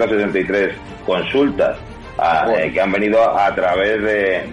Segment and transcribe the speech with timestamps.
[0.00, 1.76] 863 consultas
[2.22, 4.02] eh, que han venido a, través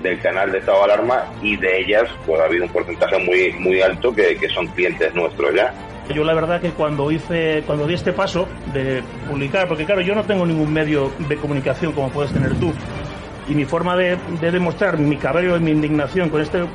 [0.02, 3.52] del canal de estado de alarma y de ellas pues ha habido un porcentaje muy
[3.59, 5.73] muy alto que, son clientes nuestros ya.
[6.14, 10.16] Yo la verdad que cuando hice, cuando di este paso de publicar, porque claro, yo
[10.16, 12.72] no tengo ningún medio de comunicación como puedes tener tú,
[13.50, 16.68] y mi forma de, de demostrar mi cabello y mi indignación con este mm,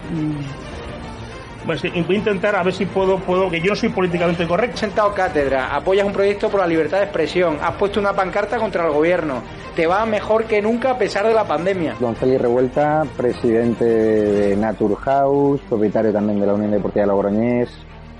[1.64, 4.78] pues voy a intentar a ver si puedo, puedo, que yo no soy políticamente correcto.
[4.78, 8.86] Sentado cátedra, apoyas un proyecto por la libertad de expresión, has puesto una pancarta contra
[8.86, 9.42] el gobierno,
[9.74, 11.94] te va mejor que nunca a pesar de la pandemia.
[12.00, 17.68] Don Félix Revuelta, presidente de Naturhaus, propietario también de la Unión Deportiva de Logroñés,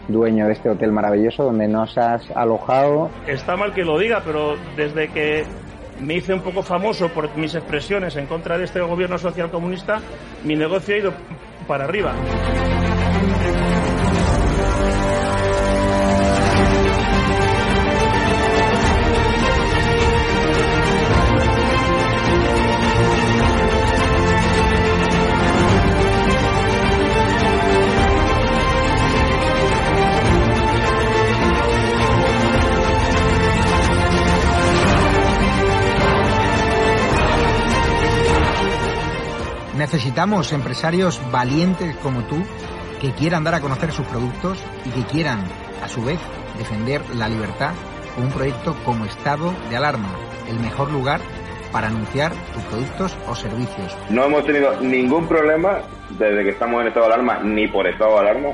[0.09, 3.11] dueño de este hotel maravilloso donde nos has alojado.
[3.27, 5.45] Está mal que lo diga, pero desde que
[6.01, 10.01] me hice un poco famoso por mis expresiones en contra de este gobierno social comunista,
[10.45, 11.13] mi negocio ha ido
[11.67, 12.13] para arriba.
[39.93, 42.37] Necesitamos empresarios valientes como tú
[43.03, 45.41] que quieran dar a conocer sus productos y que quieran,
[45.83, 46.21] a su vez,
[46.57, 47.73] defender la libertad
[48.15, 50.09] con un proyecto como estado de alarma,
[50.49, 51.21] el mejor lugar
[51.73, 53.97] para anunciar tus productos o servicios.
[54.09, 55.81] No hemos tenido ningún problema
[56.11, 58.51] desde que estamos en estado de alarma, ni por estado de alarma,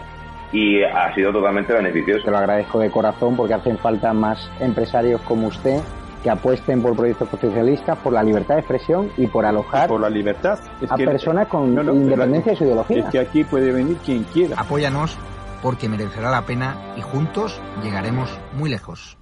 [0.51, 2.25] y ha sido totalmente beneficioso.
[2.25, 5.79] Te lo agradezco de corazón porque hacen falta más empresarios como usted
[6.23, 10.11] que apuesten por proyectos socialistas, por la libertad de expresión y por alojar por la
[10.11, 10.59] libertad.
[10.89, 12.99] a personas con independencia de su ideología.
[12.99, 14.57] Es que aquí puede venir quien quiera.
[14.59, 15.17] Apóyanos
[15.63, 19.18] porque merecerá la pena y juntos llegaremos muy lejos.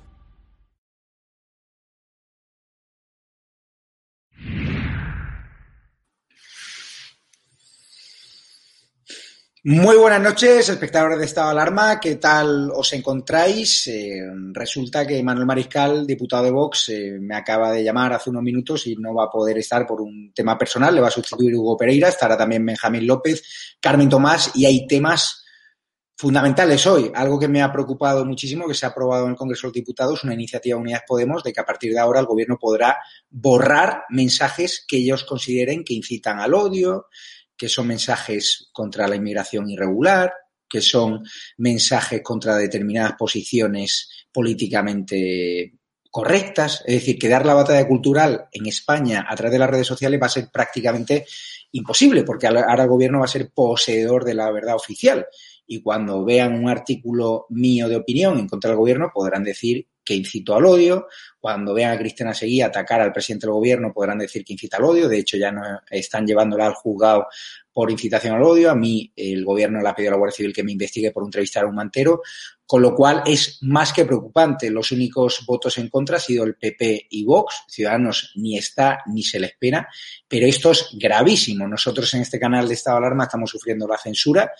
[9.69, 11.99] Muy buenas noches, espectadores de Estado de Alarma.
[11.99, 13.89] ¿Qué tal os encontráis?
[13.89, 14.23] Eh,
[14.53, 18.87] resulta que Manuel Mariscal, diputado de Vox, eh, me acaba de llamar hace unos minutos
[18.87, 20.95] y no va a poder estar por un tema personal.
[20.95, 23.43] Le va a sustituir Hugo Pereira, estará también Benjamín López,
[23.81, 25.45] Carmen Tomás y hay temas
[26.17, 27.11] fundamentales hoy.
[27.13, 29.75] Algo que me ha preocupado muchísimo, que se ha aprobado en el Congreso de los
[29.75, 32.99] Diputados, una iniciativa de Unidas Podemos, de que a partir de ahora el Gobierno podrá
[33.29, 37.07] borrar mensajes que ellos consideren que incitan al odio,
[37.57, 40.33] que son mensajes contra la inmigración irregular,
[40.69, 41.25] que son
[41.59, 45.75] mensajes contra determinadas posiciones políticamente
[46.11, 46.83] correctas.
[46.87, 50.21] Es decir, que dar la batalla cultural en España a través de las redes sociales
[50.21, 51.27] va a ser prácticamente
[51.73, 55.27] imposible, porque ahora el gobierno va a ser poseedor de la verdad oficial.
[55.67, 60.15] Y cuando vean un artículo mío de opinión en contra del gobierno, podrán decir que
[60.15, 61.09] incito al odio.
[61.39, 64.85] Cuando vean a Cristina Seguí atacar al presidente del gobierno, podrán decir que incita al
[64.85, 65.09] odio.
[65.09, 67.27] De hecho, ya no están llevándola al juzgado
[67.73, 68.71] por incitación al odio.
[68.71, 71.25] A mí el gobierno le ha pedido a la Guardia Civil que me investigue por
[71.25, 72.23] entrevistar a un mantero,
[72.65, 74.71] con lo cual es más que preocupante.
[74.71, 77.65] Los únicos votos en contra han sido el PP y Vox.
[77.69, 79.89] Ciudadanos ni está ni se le espera,
[80.27, 81.69] pero esto es gravísimo.
[81.69, 84.53] Nosotros en este canal de Estado de Alarma estamos sufriendo la censura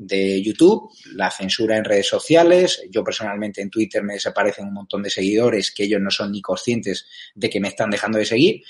[0.00, 2.82] de YouTube, la censura en redes sociales.
[2.90, 6.40] Yo personalmente en Twitter me desaparecen un montón de seguidores que ellos no son ni
[6.40, 8.62] conscientes de que me están dejando de seguir.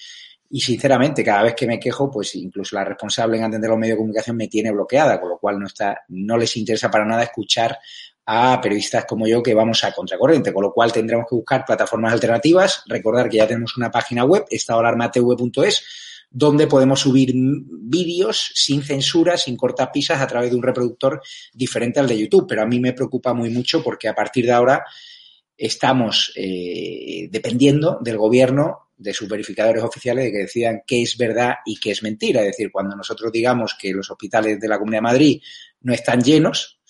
[0.50, 3.94] Y sinceramente, cada vez que me quejo, pues incluso la responsable en atender los medios
[3.94, 7.22] de comunicación me tiene bloqueada, con lo cual no está, no les interesa para nada
[7.22, 7.78] escuchar
[8.26, 12.12] a periodistas como yo que vamos a contracorriente, con lo cual tendremos que buscar plataformas
[12.12, 12.82] alternativas.
[12.86, 15.84] Recordar que ya tenemos una página web, estadoalarmatv.es,
[16.30, 21.20] donde podemos subir vídeos sin censura, sin cortapisas, a través de un reproductor
[21.52, 22.46] diferente al de YouTube.
[22.48, 24.84] Pero a mí me preocupa muy mucho porque a partir de ahora
[25.56, 31.54] estamos eh, dependiendo del gobierno, de sus verificadores oficiales, de que decidan qué es verdad
[31.64, 32.40] y qué es mentira.
[32.40, 35.42] Es decir, cuando nosotros digamos que los hospitales de la Comunidad de Madrid
[35.80, 36.80] no están llenos,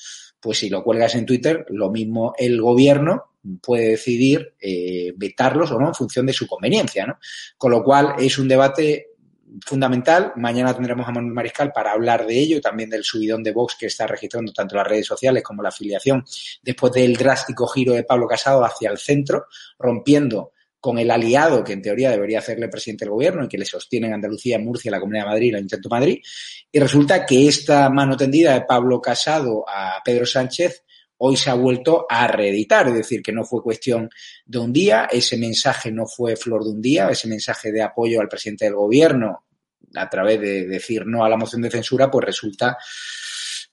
[0.40, 3.30] pues si lo cuelgas en Twitter, lo mismo el gobierno
[3.62, 7.18] puede decidir eh, vetarlos o no en función de su conveniencia, ¿no?
[7.56, 9.09] Con lo cual es un debate
[9.64, 10.32] fundamental.
[10.36, 13.86] Mañana tendremos a Manuel Mariscal para hablar de ello también del subidón de Vox que
[13.86, 16.24] está registrando tanto las redes sociales como la afiliación
[16.62, 19.46] después del drástico giro de Pablo Casado hacia el centro,
[19.78, 23.66] rompiendo con el aliado que en teoría debería hacerle presidente del gobierno y que le
[23.66, 26.20] sostiene en Andalucía, Murcia, la Comunidad de Madrid el Intento Madrid.
[26.72, 30.84] Y resulta que esta mano tendida de Pablo Casado a Pedro Sánchez
[31.22, 34.08] hoy se ha vuelto a reeditar, es decir, que no fue cuestión
[34.46, 38.20] de un día, ese mensaje no fue flor de un día, ese mensaje de apoyo
[38.20, 39.44] al presidente del gobierno
[39.94, 42.78] a través de decir no a la moción de censura, pues resulta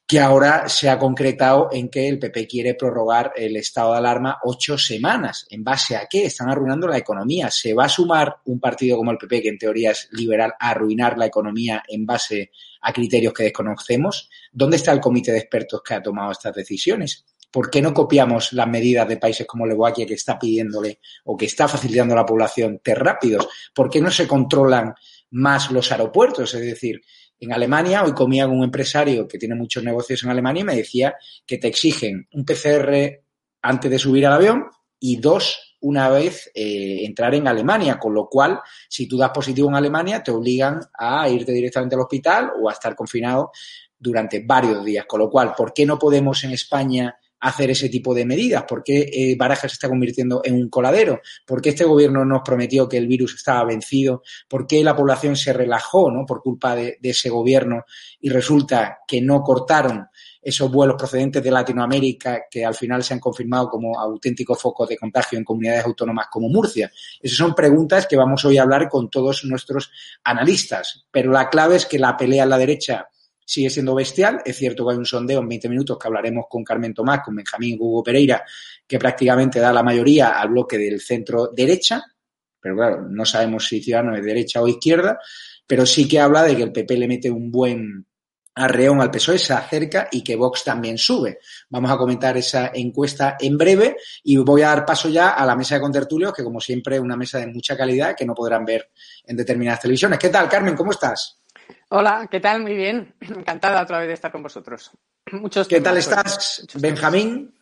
[0.05, 4.39] que ahora se ha concretado en que el PP quiere prorrogar el estado de alarma
[4.43, 5.45] ocho semanas.
[5.49, 6.25] ¿En base a qué?
[6.25, 7.51] Están arruinando la economía.
[7.51, 10.69] ¿Se va a sumar un partido como el PP, que en teoría es liberal, a
[10.69, 12.51] arruinar la economía en base
[12.81, 14.29] a criterios que desconocemos?
[14.51, 17.25] ¿Dónde está el comité de expertos que ha tomado estas decisiones?
[17.51, 21.45] ¿Por qué no copiamos las medidas de países como Leguaquia que está pidiéndole o que
[21.45, 23.47] está facilitando a la población test rápidos?
[23.73, 24.93] ¿Por qué no se controlan
[25.31, 26.53] más los aeropuertos?
[26.53, 27.01] Es decir,
[27.39, 30.75] en Alemania, hoy comía con un empresario que tiene muchos negocios en Alemania y me
[30.75, 31.15] decía
[31.45, 33.21] que te exigen un PCR
[33.61, 34.65] antes de subir al avión
[34.99, 38.59] y dos una vez eh, entrar en Alemania, con lo cual,
[38.89, 42.73] si tú das positivo en Alemania, te obligan a irte directamente al hospital o a
[42.73, 43.51] estar confinado
[43.97, 45.05] durante varios días.
[45.05, 48.63] Con lo cual, ¿por qué no podemos en España hacer ese tipo de medidas?
[48.63, 51.21] ¿Por qué eh, Barajas se está convirtiendo en un coladero?
[51.45, 54.23] ¿Por qué este gobierno nos prometió que el virus estaba vencido?
[54.47, 56.25] ¿Por qué la población se relajó ¿no?
[56.25, 57.85] por culpa de, ese gobierno
[58.19, 60.07] y resulta que no cortaron
[60.41, 64.97] esos vuelos procedentes de Latinoamérica que al final se han confirmado como auténticos focos de
[64.97, 66.91] contagio en comunidades autónomas como Murcia?
[67.21, 69.91] Esas son preguntas que vamos hoy a hablar con todos nuestros
[70.23, 71.05] analistas.
[71.11, 73.07] Pero la clave es que la pelea en la derecha
[73.47, 74.41] sigue siendo bestial.
[74.43, 77.33] Es cierto que hay un sondeo en 20 minutos que hablaremos con Carmen Tomás, con
[77.35, 78.43] Benjamín Hugo Pereira,
[78.85, 82.03] que prácticamente da la mayoría al bloque del centro derecha,
[82.59, 85.19] pero claro, no sabemos si Ciudadanos es derecha o izquierda,
[85.65, 88.05] pero sí que habla de que el PP le mete un buen
[88.55, 91.39] arreón al PSOE, se acerca y que Vox también sube.
[91.69, 95.55] Vamos a comentar esa encuesta en breve y voy a dar paso ya a la
[95.55, 98.65] mesa de contertulios, que como siempre es una mesa de mucha calidad que no podrán
[98.65, 98.89] ver
[99.25, 100.19] en determinadas televisiones.
[100.19, 100.75] ¿Qué tal, Carmen?
[100.75, 101.39] ¿Cómo estás?
[101.89, 102.61] Hola, ¿qué tal?
[102.61, 103.15] Muy bien.
[103.21, 104.91] Encantada otra vez de estar con vosotros.
[105.31, 107.53] Muchos ¿Qué tal estás, Benjamín?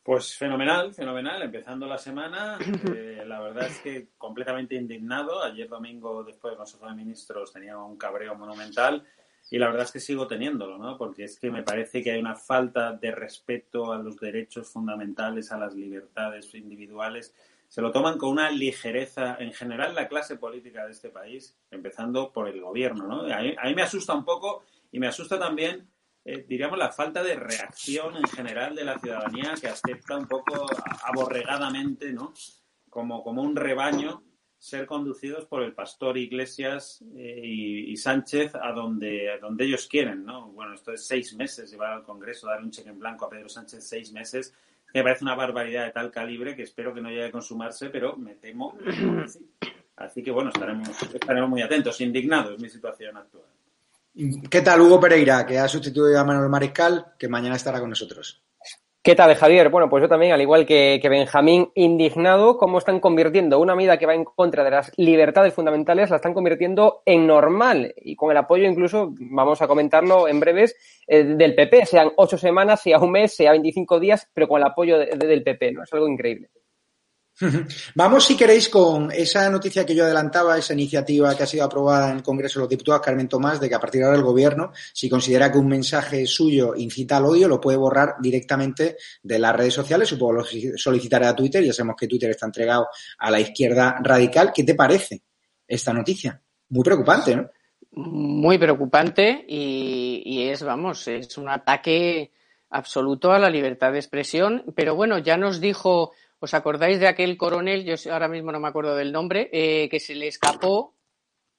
[0.00, 1.42] Pues fenomenal, fenomenal.
[1.42, 2.56] Empezando la semana,
[2.94, 5.42] eh, la verdad es que completamente indignado.
[5.42, 9.04] Ayer domingo, después del Consejo de Ministros, tenía un cabreo monumental
[9.50, 10.96] y la verdad es que sigo teniéndolo, ¿no?
[10.96, 15.50] Porque es que me parece que hay una falta de respeto a los derechos fundamentales,
[15.50, 17.34] a las libertades individuales
[17.72, 22.30] se lo toman con una ligereza en general la clase política de este país, empezando
[22.30, 23.06] por el gobierno.
[23.06, 23.34] ¿no?
[23.34, 25.88] A, mí, me asusta un poco y me asusta también,
[26.22, 30.66] eh, diríamos, la falta de reacción en general de la ciudadanía que acepta un poco
[31.02, 32.34] aborregadamente, ¿no?
[32.90, 34.22] como, como un rebaño,
[34.58, 40.26] ser conducidos por el pastor Iglesias eh, y, Sánchez a donde, a donde ellos quieren.
[40.26, 40.48] ¿no?
[40.48, 43.48] Bueno, esto es seis meses, llevar al Congreso, dar un cheque en blanco a Pedro
[43.48, 44.52] Sánchez seis meses
[44.94, 48.16] me parece una barbaridad de tal calibre que espero que no llegue a consumarse, pero
[48.16, 48.76] me temo.
[49.96, 53.44] Así que bueno, estaremos, estaremos muy atentos, indignados mi situación actual.
[54.50, 58.42] ¿Qué tal Hugo Pereira, que ha sustituido a Manuel Mariscal, que mañana estará con nosotros?
[59.04, 59.68] ¿Qué tal, Javier?
[59.68, 64.06] Bueno, pues yo también, al igual que, Benjamín, indignado, cómo están convirtiendo una medida que
[64.06, 68.36] va en contra de las libertades fundamentales, la están convirtiendo en normal y con el
[68.36, 70.76] apoyo incluso, vamos a comentarlo en breves,
[71.08, 74.68] eh, del PP, sean ocho semanas, sea un mes, sea 25 días, pero con el
[74.68, 75.82] apoyo del PP, ¿no?
[75.82, 76.50] Es algo increíble.
[77.94, 82.10] Vamos, si queréis, con esa noticia que yo adelantaba, esa iniciativa que ha sido aprobada
[82.10, 84.24] en el Congreso de los Diputados, Carmen Tomás, de que a partir de ahora el
[84.24, 89.38] Gobierno, si considera que un mensaje suyo incita al odio, lo puede borrar directamente de
[89.38, 90.08] las redes sociales.
[90.08, 90.44] Supongo lo
[90.76, 91.64] solicitaré a Twitter.
[91.64, 94.52] Ya sabemos que Twitter está entregado a la izquierda radical.
[94.54, 95.22] ¿Qué te parece
[95.66, 96.40] esta noticia?
[96.68, 97.50] Muy preocupante, ¿no?
[97.94, 102.32] Muy preocupante y es, vamos, es un ataque
[102.72, 104.64] absoluto a la libertad de expresión.
[104.74, 108.66] Pero bueno, ya nos dijo ¿Os acordáis de aquel coronel, yo ahora mismo no me
[108.66, 110.92] acuerdo del nombre, eh, que se le escapó,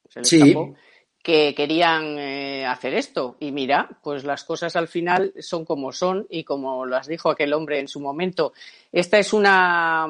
[0.10, 0.76] se le escapó
[1.24, 3.38] que querían eh, hacer esto.
[3.40, 7.54] Y mira, pues las cosas al final son como son y como las dijo aquel
[7.54, 8.52] hombre en su momento.
[8.92, 10.06] Esta es una,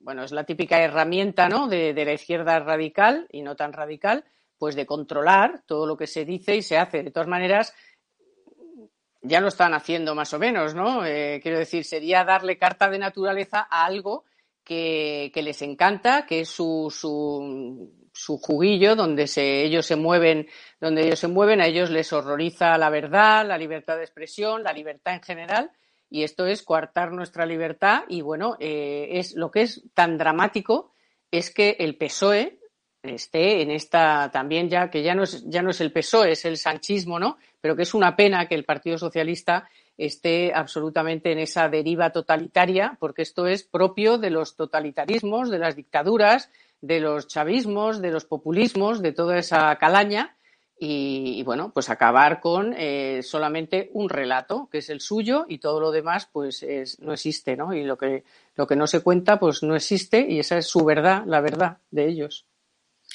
[0.00, 1.68] bueno, es la típica herramienta, ¿no?
[1.68, 4.26] De, de la izquierda radical y no tan radical,
[4.58, 7.02] pues de controlar todo lo que se dice y se hace.
[7.02, 7.74] De todas maneras,
[9.22, 11.06] ya lo están haciendo más o menos, ¿no?
[11.06, 14.24] Eh, quiero decir, sería darle carta de naturaleza a algo
[14.64, 20.48] que, les encanta, que es su, su, su juguillo, donde se, ellos se mueven,
[20.80, 24.72] donde ellos se mueven, a ellos les horroriza la verdad, la libertad de expresión, la
[24.72, 25.70] libertad en general,
[26.10, 30.92] y esto es coartar nuestra libertad, y bueno, eh, es lo que es tan dramático
[31.32, 32.60] es que el PSOE
[33.02, 36.44] esté en esta también ya que ya no es ya no es el PSOE, es
[36.44, 37.38] el sanchismo, ¿no?
[37.60, 39.68] Pero que es una pena que el Partido Socialista
[39.98, 45.76] esté absolutamente en esa deriva totalitaria, porque esto es propio de los totalitarismos, de las
[45.76, 50.36] dictaduras, de los chavismos, de los populismos, de toda esa calaña
[50.84, 55.78] y, bueno, pues acabar con eh, solamente un relato que es el suyo y todo
[55.78, 57.72] lo demás pues es, no existe, ¿no?
[57.72, 58.24] Y lo que,
[58.56, 61.78] lo que no se cuenta pues no existe y esa es su verdad, la verdad
[61.92, 62.46] de ellos.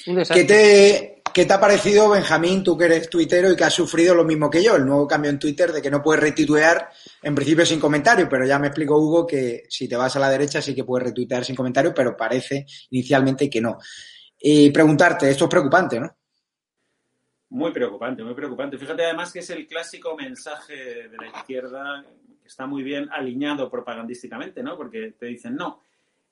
[0.04, 4.14] ¿Qué te, ¿Qué te ha parecido, Benjamín, tú que eres tuitero y que has sufrido
[4.14, 6.90] lo mismo que yo, el nuevo cambio en Twitter de que no puedes retuitear
[7.22, 10.30] en principio sin comentario, pero ya me explicó Hugo que si te vas a la
[10.30, 13.78] derecha sí que puedes retuitear sin comentario, pero parece inicialmente que no.
[14.40, 16.16] Y preguntarte, esto es preocupante, ¿no?
[17.50, 18.76] Muy preocupante, muy preocupante.
[18.76, 22.04] Fíjate además que es el clásico mensaje de la izquierda
[22.40, 24.76] que está muy bien alineado propagandísticamente, ¿no?
[24.76, 25.82] Porque te dicen, no,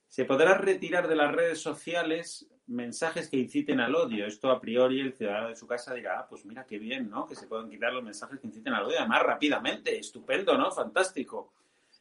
[0.09, 4.27] se podrá retirar de las redes sociales mensajes que inciten al odio.
[4.27, 7.27] Esto a priori el ciudadano de su casa dirá, ah, pues mira qué bien, ¿no?
[7.27, 10.71] Que se pueden quitar los mensajes que inciten al odio, además rápidamente, estupendo, ¿no?
[10.71, 11.53] Fantástico.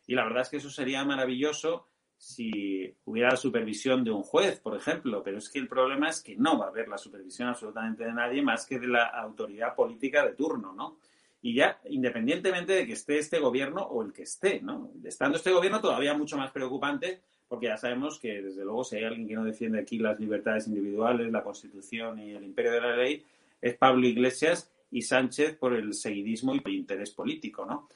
[0.07, 4.59] Y la verdad es que eso sería maravilloso si hubiera la supervisión de un juez,
[4.59, 7.49] por ejemplo, pero es que el problema es que no va a haber la supervisión
[7.49, 10.97] absolutamente de nadie más que de la autoridad política de turno, ¿no?
[11.41, 14.91] Y ya, independientemente de que esté este gobierno o el que esté, ¿no?
[15.03, 19.03] Estando este gobierno todavía mucho más preocupante porque ya sabemos que, desde luego, si hay
[19.03, 22.95] alguien que no defiende aquí las libertades individuales, la Constitución y el imperio de la
[22.95, 23.23] ley,
[23.61, 27.87] es Pablo Iglesias y Sánchez por el seguidismo y por el interés político, ¿no?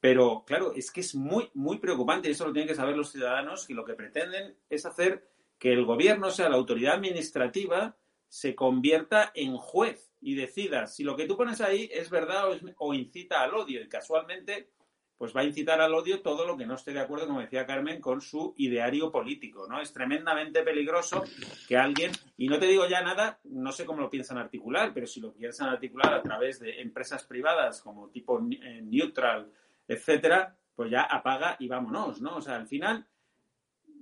[0.00, 3.10] Pero, claro, es que es muy, muy preocupante y eso lo tienen que saber los
[3.10, 5.26] ciudadanos y lo que pretenden es hacer
[5.58, 7.96] que el gobierno, o sea, la autoridad administrativa,
[8.28, 12.44] se convierta en juez y decida si lo que tú pones ahí es verdad
[12.76, 13.82] o, incita al odio.
[13.82, 14.68] Y casualmente,
[15.18, 17.66] pues va a incitar al odio todo lo que no esté de acuerdo, como decía
[17.66, 19.80] Carmen, con su ideario político, ¿no?
[19.80, 21.24] Es tremendamente peligroso
[21.66, 25.08] que alguien, y no te digo ya nada, no sé cómo lo piensan articular, pero
[25.08, 29.50] si lo piensan articular a través de empresas privadas como tipo eh, Neutral,
[29.88, 32.36] etcétera, pues ya apaga y vámonos, ¿no?
[32.36, 33.04] O sea, al final,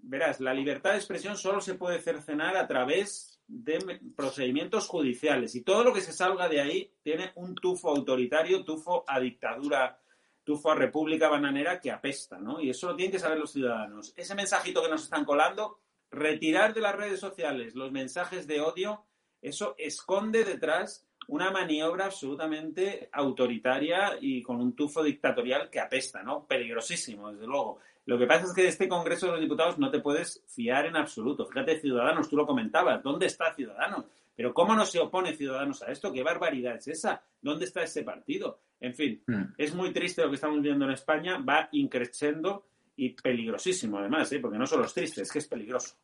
[0.02, 5.62] verás, la libertad de expresión solo se puede cercenar a través de procedimientos judiciales y
[5.62, 9.98] todo lo que se salga de ahí tiene un tufo autoritario, tufo a dictadura
[10.46, 12.60] tufo a República Bananera que apesta, ¿no?
[12.60, 14.14] Y eso lo tienen que saber los ciudadanos.
[14.16, 19.04] Ese mensajito que nos están colando, retirar de las redes sociales los mensajes de odio,
[19.42, 26.46] eso esconde detrás una maniobra absolutamente autoritaria y con un tufo dictatorial que apesta, ¿no?
[26.46, 27.80] Peligrosísimo, desde luego.
[28.04, 30.86] Lo que pasa es que de este Congreso de los Diputados no te puedes fiar
[30.86, 31.44] en absoluto.
[31.44, 34.04] Fíjate, Ciudadanos, tú lo comentabas, ¿dónde está Ciudadanos?
[34.36, 36.12] Pero ¿cómo no se opone Ciudadanos a esto?
[36.12, 37.24] ¿Qué barbaridad es esa?
[37.40, 38.60] ¿Dónde está ese partido?
[38.78, 39.54] En fin, mm.
[39.56, 42.66] es muy triste lo que estamos viendo en España, va increciendo
[42.96, 44.38] y peligrosísimo además, ¿eh?
[44.38, 45.96] porque no solo es triste, es que es peligroso.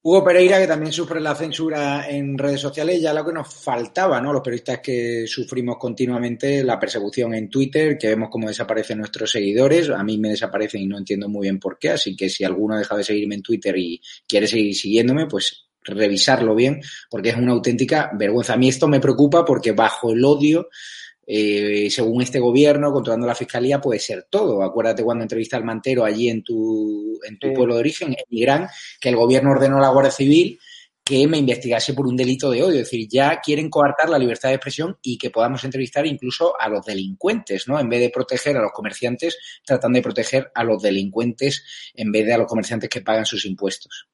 [0.00, 4.20] Hugo Pereira, que también sufre la censura en redes sociales, ya lo que nos faltaba,
[4.20, 4.32] ¿no?
[4.32, 9.90] Los periodistas que sufrimos continuamente la persecución en Twitter, que vemos cómo desaparecen nuestros seguidores.
[9.90, 12.78] A mí me desaparecen y no entiendo muy bien por qué, así que si alguno
[12.78, 16.80] deja de seguirme en Twitter y quiere seguir siguiéndome, pues revisarlo bien,
[17.10, 18.54] porque es una auténtica vergüenza.
[18.54, 20.68] A mí esto me preocupa porque bajo el odio
[21.30, 24.62] eh, según este gobierno, controlando la fiscalía, puede ser todo.
[24.62, 27.54] Acuérdate cuando entrevista al Mantero allí en tu, en tu sí.
[27.54, 28.66] pueblo de origen, en Irán,
[28.98, 30.58] que el gobierno ordenó a la Guardia Civil
[31.04, 32.80] que me investigase por un delito de odio.
[32.80, 36.68] Es decir, ya quieren coartar la libertad de expresión y que podamos entrevistar incluso a
[36.68, 37.78] los delincuentes, ¿no?
[37.78, 42.26] En vez de proteger a los comerciantes, tratan de proteger a los delincuentes en vez
[42.26, 44.08] de a los comerciantes que pagan sus impuestos.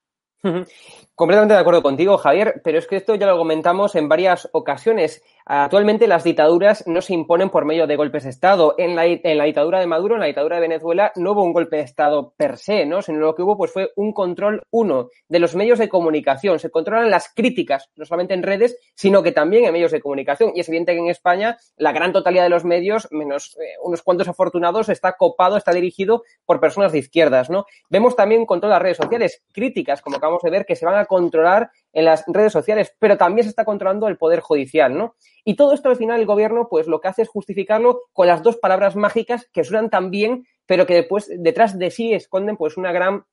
[1.15, 5.23] Completamente de acuerdo contigo, Javier, pero es que esto ya lo comentamos en varias ocasiones.
[5.47, 8.75] Actualmente las dictaduras no se imponen por medio de golpes de Estado.
[8.79, 11.53] En la, en la, dictadura de Maduro, en la dictadura de Venezuela, no hubo un
[11.53, 13.01] golpe de Estado per se, ¿no?
[13.01, 16.59] Sino lo que hubo pues fue un control, uno, de los medios de comunicación.
[16.59, 20.51] Se controlan las críticas, no solamente en redes, sino que también en medios de comunicación.
[20.55, 24.03] Y es evidente que en España la gran totalidad de los medios, menos eh, unos
[24.03, 27.49] cuantos afortunados, está copado, está dirigido por personas de izquierdas.
[27.89, 30.97] Vemos también control de las redes sociales, críticas, como acabamos de ver, que se van
[30.97, 35.15] a controlar en las redes sociales, pero también se está controlando el poder judicial, ¿no?
[35.45, 38.43] Y todo esto al final el gobierno, pues lo que hace es justificarlo con las
[38.43, 42.77] dos palabras mágicas que suenan tan bien, pero que después detrás de sí esconden pues
[42.77, 43.25] una gran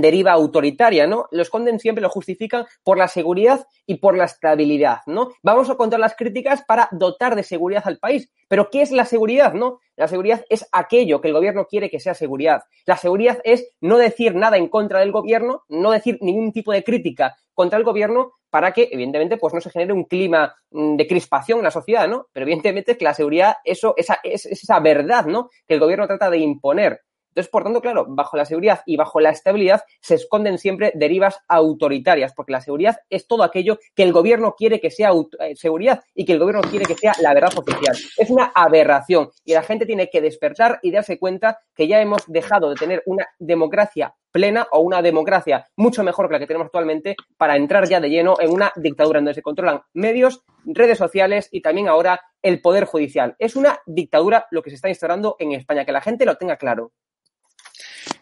[0.00, 1.26] deriva autoritaria, ¿no?
[1.30, 5.30] Lo esconden siempre, lo justifican por la seguridad y por la estabilidad, ¿no?
[5.42, 8.30] Vamos a contar las críticas para dotar de seguridad al país.
[8.48, 9.80] Pero ¿qué es la seguridad, no?
[9.96, 12.62] La seguridad es aquello que el gobierno quiere que sea seguridad.
[12.84, 16.84] La seguridad es no decir nada en contra del gobierno, no decir ningún tipo de
[16.84, 21.06] crítica contra el gobierno para que, evidentemente, pues no se genere un clima mm, de
[21.06, 22.26] crispación en la sociedad, ¿no?
[22.32, 25.50] Pero evidentemente es que la seguridad, eso, esa, es esa verdad, ¿no?
[25.66, 27.00] Que el gobierno trata de imponer.
[27.36, 31.38] Entonces, por tanto, claro, bajo la seguridad y bajo la estabilidad se esconden siempre derivas
[31.48, 36.02] autoritarias, porque la seguridad es todo aquello que el gobierno quiere que sea eh, seguridad
[36.14, 37.94] y que el gobierno quiere que sea la verdad oficial.
[38.16, 42.22] Es una aberración y la gente tiene que despertar y darse cuenta que ya hemos
[42.26, 46.66] dejado de tener una democracia plena o una democracia mucho mejor que la que tenemos
[46.66, 51.48] actualmente para entrar ya de lleno en una dictadura donde se controlan medios, redes sociales
[51.52, 53.34] y también ahora el poder judicial.
[53.38, 56.56] Es una dictadura lo que se está instaurando en España, que la gente lo tenga
[56.56, 56.92] claro.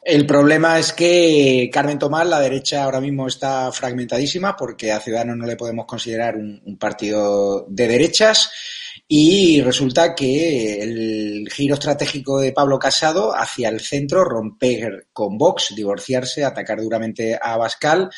[0.04, 5.38] El problema es que Carmen Tomás, la derecha ahora mismo está fragmentadísima porque a Ciudadanos
[5.38, 8.50] no le podemos considerar un, partido de derechas
[9.08, 15.74] y resulta que el giro estratégico de Pablo Casado hacia el centro, romper con Vox,
[15.74, 18.10] divorciarse, atacar duramente a Abascal,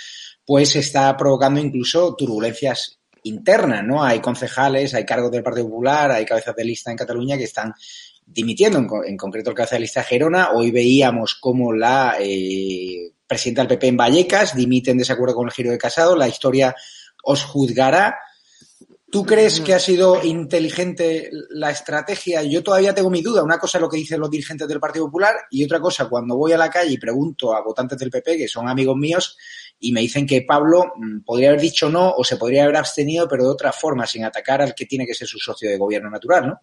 [0.45, 4.02] pues está provocando incluso turbulencias internas, ¿no?
[4.02, 7.75] Hay concejales, hay cargos del Partido Popular, hay cabezas de lista en Cataluña que están
[8.26, 10.50] dimitiendo, en, concreto el cabeza de lista Gerona.
[10.52, 15.52] Hoy veíamos cómo la eh, presidenta del PP en Vallecas dimite en desacuerdo con el
[15.52, 16.16] giro de Casado.
[16.16, 16.75] La historia
[17.23, 18.18] os juzgará.
[19.09, 22.42] ¿Tú crees que ha sido inteligente la estrategia?
[22.42, 23.42] Yo todavía tengo mi duda.
[23.42, 26.37] Una cosa es lo que dicen los dirigentes del Partido Popular y otra cosa cuando
[26.37, 29.38] voy a la calle y pregunto a votantes del PP, que son amigos míos,
[29.78, 33.28] y me dicen que Pablo mm, podría haber dicho no o se podría haber abstenido,
[33.28, 36.11] pero de otra forma, sin atacar al que tiene que ser su socio de gobierno
[36.11, 36.61] natural, ¿no?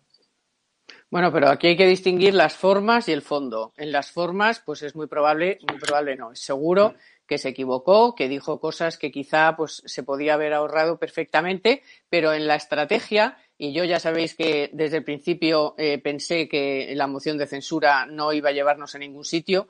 [1.10, 3.72] Bueno, pero aquí hay que distinguir las formas y el fondo.
[3.78, 6.96] En las formas, pues es muy probable, muy probable no, es seguro
[7.28, 12.34] que se equivocó, que dijo cosas que quizá pues se podía haber ahorrado perfectamente, pero
[12.34, 17.06] en la estrategia, y yo ya sabéis que desde el principio eh, pensé que la
[17.06, 19.68] moción de censura no iba a llevarnos a ningún sitio,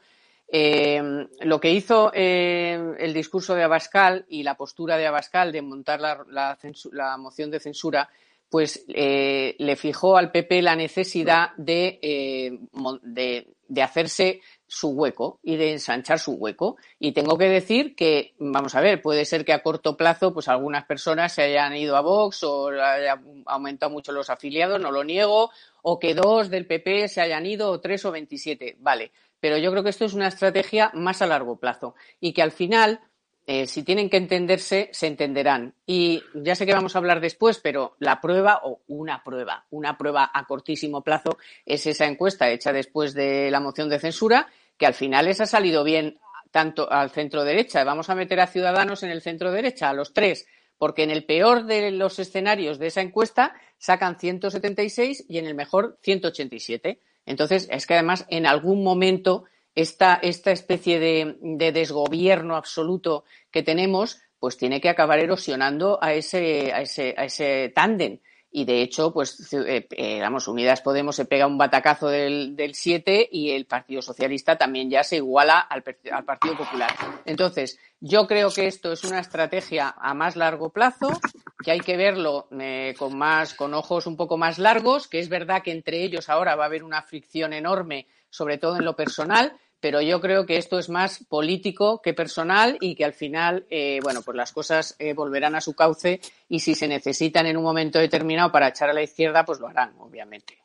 [0.53, 5.61] eh, lo que hizo eh, el discurso de Abascal y la postura de Abascal de
[5.63, 8.07] montar la moción de censura
[8.53, 12.55] pues eh, le fijó al PP la necesidad eh,
[13.01, 16.77] de, de, hacerse su hueco y de ensanchar su hueco.
[16.99, 20.49] Y tengo que decir que, vamos a ver, puede ser que a corto plazo, pues
[20.49, 25.03] algunas personas se hayan ido a Vox o hayan aumentado mucho los afiliados, no lo
[25.03, 25.49] niego,
[25.81, 29.13] o que dos del PP se hayan ido, o tres o veintisiete, vale.
[29.43, 32.53] Pero yo creo que esto es una estrategia más a largo plazo y que al
[32.53, 33.01] final
[33.45, 35.73] eh, si tienen que entenderse, se entenderán.
[35.85, 39.97] Y ya sé que vamos a hablar después, pero la prueba, o una prueba, una
[39.97, 44.85] prueba a cortísimo plazo, es esa encuesta hecha después de la moción de censura, que
[44.85, 46.19] al final les ha salido bien
[46.51, 47.83] tanto al centro derecha.
[47.83, 51.25] Vamos a meter a Ciudadanos en el centro derecha, a los tres, porque en el
[51.25, 57.01] peor de los escenarios de esa encuesta sacan 176 y en el mejor 187.
[57.25, 63.63] Entonces, es que además en algún momento esta, esta especie de, de, desgobierno absoluto que
[63.63, 68.19] tenemos, pues tiene que acabar erosionando a ese, a ese, a ese tándem.
[68.55, 73.27] Y de hecho, pues, eh, eh, Unidas Podemos se pega un batacazo del, del 7
[73.31, 76.91] y el Partido Socialista también ya se iguala al, al Partido Popular.
[77.25, 81.19] Entonces, yo creo que esto es una estrategia a más largo plazo,
[81.63, 85.29] que hay que verlo eh, con más, con ojos un poco más largos, que es
[85.29, 88.95] verdad que entre ellos ahora va a haber una fricción enorme, sobre todo en lo
[88.95, 89.53] personal,
[89.83, 93.99] pero yo creo que esto es más político que personal y que al final, eh,
[94.01, 97.63] bueno, pues las cosas eh, volverán a su cauce y si se necesitan en un
[97.63, 100.57] momento determinado para echar a la izquierda, pues lo harán, obviamente.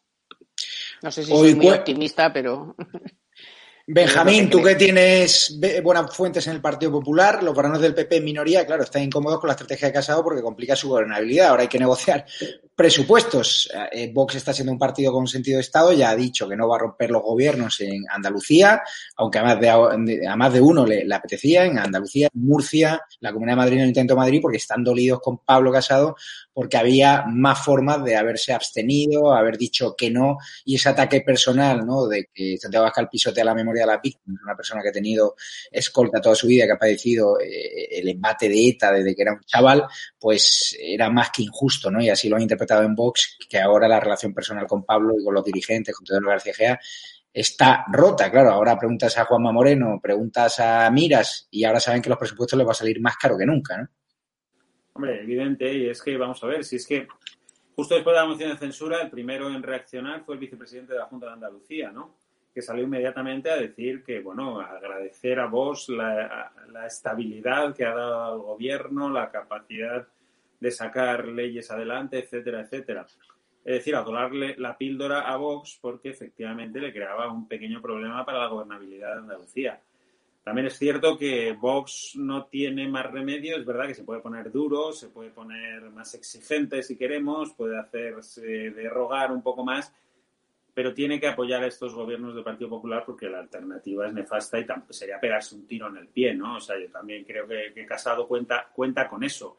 [1.02, 2.76] No sé si soy muy optimista, pero.
[3.88, 8.24] Benjamín, tú que tienes buenas fuentes en el Partido Popular, los varones del PP en
[8.24, 11.48] minoría, claro, están incómodos con la estrategia de Casado porque complica su gobernabilidad.
[11.48, 12.24] Ahora hay que negociar
[12.78, 13.68] presupuestos.
[13.90, 16.68] Eh, Vox está siendo un partido con sentido de Estado, ya ha dicho que no
[16.68, 18.80] va a romper los gobiernos en Andalucía,
[19.16, 19.68] aunque a más de,
[20.28, 24.14] a más de uno le, apetecía, en Andalucía, Murcia, la Comunidad de Madrid no intento
[24.14, 26.14] Madrid, porque están dolidos con Pablo Casado,
[26.52, 31.84] porque había más formas de haberse abstenido, haber dicho que no, y ese ataque personal,
[31.84, 32.06] ¿no?
[32.06, 35.34] De que Santiago Abascal pisotea la memoria de la víctima, una persona que ha tenido
[35.68, 39.32] escolta toda su vida, que ha padecido eh, el embate de ETA desde que era
[39.32, 39.84] un chaval,
[40.16, 42.00] pues era más que injusto, ¿no?
[42.00, 45.24] Y así lo han interpretado en Vox, que ahora la relación personal con Pablo y
[45.24, 46.80] con los dirigentes, con Pedro García Gea,
[47.32, 48.30] está rota.
[48.30, 52.58] Claro, ahora preguntas a Juanma Moreno, preguntas a Miras y ahora saben que los presupuestos
[52.58, 53.88] les va a salir más caro que nunca, ¿no?
[54.94, 57.06] Hombre, evidente, y es que vamos a ver, si es que
[57.76, 60.98] justo después de la moción de censura, el primero en reaccionar fue el vicepresidente de
[60.98, 62.16] la Junta de Andalucía, ¿no?
[62.52, 67.94] Que salió inmediatamente a decir que, bueno, agradecer a vos la, la estabilidad que ha
[67.94, 70.08] dado al gobierno, la capacidad
[70.60, 73.06] de sacar leyes adelante, etcétera, etcétera.
[73.64, 78.24] Es decir, a dolarle la píldora a Vox porque efectivamente le creaba un pequeño problema
[78.24, 79.80] para la gobernabilidad de Andalucía.
[80.42, 84.50] También es cierto que Vox no tiene más remedio, es verdad que se puede poner
[84.50, 89.92] duro, se puede poner más exigente si queremos, puede hacerse de rogar un poco más,
[90.72, 94.58] pero tiene que apoyar a estos gobiernos del Partido Popular porque la alternativa es nefasta
[94.58, 96.56] y sería pegarse un tiro en el pie, ¿no?
[96.56, 99.58] O sea, yo también creo que, que Casado cuenta, cuenta con eso.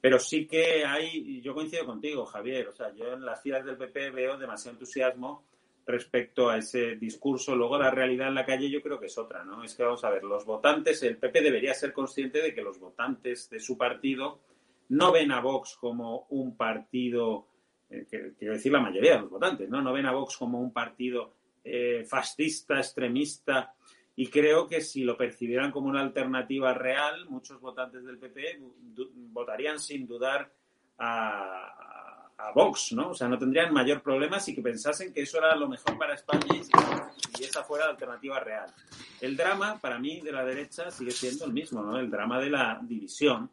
[0.00, 3.76] Pero sí que hay, yo coincido contigo, Javier, o sea, yo en las filas del
[3.76, 5.44] PP veo demasiado entusiasmo
[5.86, 7.54] respecto a ese discurso.
[7.54, 9.62] Luego la realidad en la calle yo creo que es otra, ¿no?
[9.62, 12.78] Es que vamos a ver, los votantes, el PP debería ser consciente de que los
[12.78, 14.40] votantes de su partido
[14.88, 17.46] no ven a Vox como un partido,
[17.90, 19.82] eh, quiero decir la mayoría de los votantes, ¿no?
[19.82, 23.74] No ven a Vox como un partido eh, fascista, extremista,
[24.20, 28.60] y creo que si lo percibieran como una alternativa real, muchos votantes del PP
[29.32, 30.52] votarían sin dudar
[30.98, 33.10] a, Vox, ¿no?
[33.10, 36.14] O sea, no tendrían mayor problema si que pensasen que eso era lo mejor para
[36.14, 38.66] España y, esa fuera la alternativa real.
[39.22, 41.98] El drama, para mí, de la derecha sigue siendo el mismo, ¿no?
[41.98, 43.50] El drama de la división.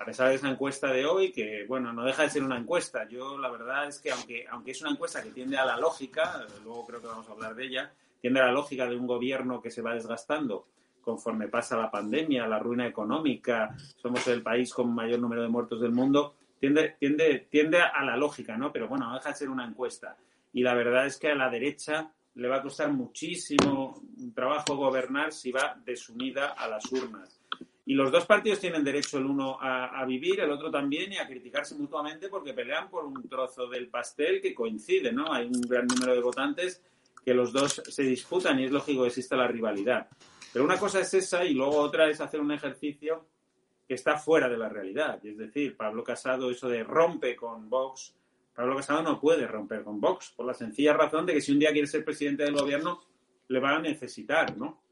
[0.00, 3.08] A pesar de esa encuesta de hoy, que, bueno, no deja de ser una encuesta.
[3.08, 6.44] Yo, la verdad es que, aunque, aunque es una encuesta que tiende a la lógica,
[6.64, 9.70] luego creo que vamos a hablar de ella, tiene la lógica de un gobierno que
[9.70, 10.66] se va desgastando
[11.08, 15.80] conforme pasa la pandemia, la ruina económica, somos el país con mayor número de muertos
[15.80, 18.70] del mundo, tiende, tiende, tiende a la lógica, ¿no?
[18.70, 20.18] Pero bueno, deja de ser una encuesta.
[20.52, 24.02] Y la verdad es que a la derecha le va a costar muchísimo
[24.34, 27.40] trabajo gobernar si va desunida a las urnas.
[27.86, 31.16] Y los dos partidos tienen derecho el uno a, a, vivir, el otro también, y
[31.16, 35.32] a criticarse mutuamente porque pelean por un trozo del pastel que coincide, ¿no?
[35.32, 36.82] Hay un gran número de votantes
[37.24, 40.08] que los dos se disputan y es lógico que exista la rivalidad.
[40.52, 43.26] Pero una cosa es esa y luego otra es hacer un ejercicio
[43.86, 45.24] que está fuera de la realidad.
[45.24, 48.14] Es decir, Pablo Casado, eso de rompe con Vox,
[48.54, 51.58] Pablo Casado no puede romper con Vox, por la sencilla razón de que si un
[51.58, 53.00] día quiere ser presidente del gobierno,
[53.48, 54.82] le va a necesitar, ¿no?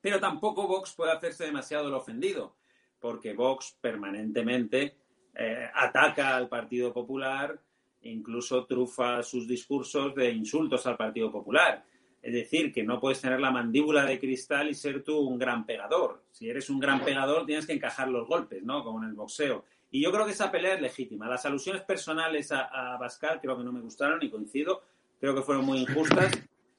[0.00, 2.56] Pero tampoco Vox puede hacerse demasiado el ofendido,
[3.00, 4.96] porque Vox permanentemente
[5.34, 7.60] eh, ataca al Partido Popular,
[8.02, 11.84] incluso trufa sus discursos de insultos al Partido Popular.
[12.22, 15.64] Es decir, que no puedes tener la mandíbula de cristal y ser tú un gran
[15.64, 16.22] pegador.
[16.30, 18.84] Si eres un gran pegador, tienes que encajar los golpes, ¿no?
[18.84, 19.64] Como en el boxeo.
[19.90, 21.28] Y yo creo que esa pelea es legítima.
[21.28, 24.82] Las alusiones personales a, a creo que no me gustaron y coincido.
[25.18, 26.32] Creo que fueron muy injustas.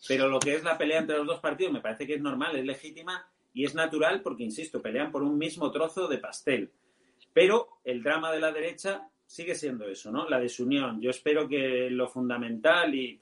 [0.08, 2.56] Pero lo que es la pelea entre los dos partidos me parece que es normal,
[2.56, 6.72] es legítima y es natural porque, insisto, pelean por un mismo trozo de pastel.
[7.34, 10.28] Pero el drama de la derecha sigue siendo eso, ¿no?
[10.28, 11.00] La desunión.
[11.00, 13.17] Yo espero que lo fundamental y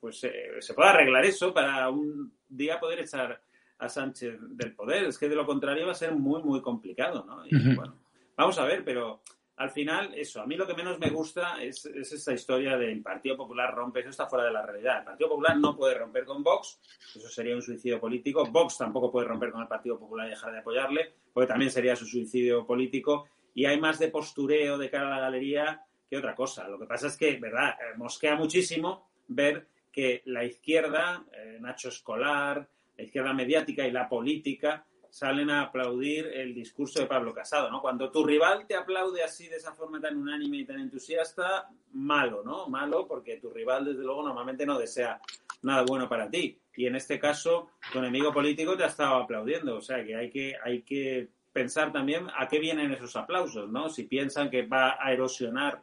[0.00, 3.42] pues eh, se pueda arreglar eso para un día poder echar
[3.78, 5.04] a Sánchez del poder.
[5.04, 7.44] Es que de lo contrario va a ser muy, muy complicado, ¿no?
[7.44, 7.94] Y bueno,
[8.36, 9.20] vamos a ver, pero
[9.56, 13.02] al final, eso, a mí lo que menos me gusta es, es, esta historia del
[13.02, 15.00] Partido Popular rompe, eso está fuera de la realidad.
[15.00, 16.80] El Partido Popular no puede romper con Vox,
[17.14, 18.46] eso sería un suicidio político.
[18.46, 21.94] Vox tampoco puede romper con el Partido Popular y dejar de apoyarle, porque también sería
[21.94, 26.34] su suicidio político y hay más de postureo de cara a la galería que otra
[26.34, 26.68] cosa.
[26.68, 27.70] Lo que pasa es que, ¿verdad?
[27.80, 34.08] Eh, mosquea muchísimo ver que la izquierda, eh, Nacho Escolar, la izquierda mediática y la
[34.08, 37.80] política salen a aplaudir el discurso de Pablo Casado, ¿no?
[37.80, 42.42] Cuando tu rival te aplaude así de esa forma tan unánime y tan entusiasta, malo,
[42.44, 42.68] ¿no?
[42.68, 45.20] Malo porque tu rival desde luego normalmente no desea
[45.62, 46.58] nada bueno para ti.
[46.76, 50.30] Y en este caso, tu enemigo político te ha estado aplaudiendo, o sea que hay
[50.30, 53.88] que hay que pensar también a qué vienen esos aplausos, ¿no?
[53.88, 55.82] Si piensan que va a erosionar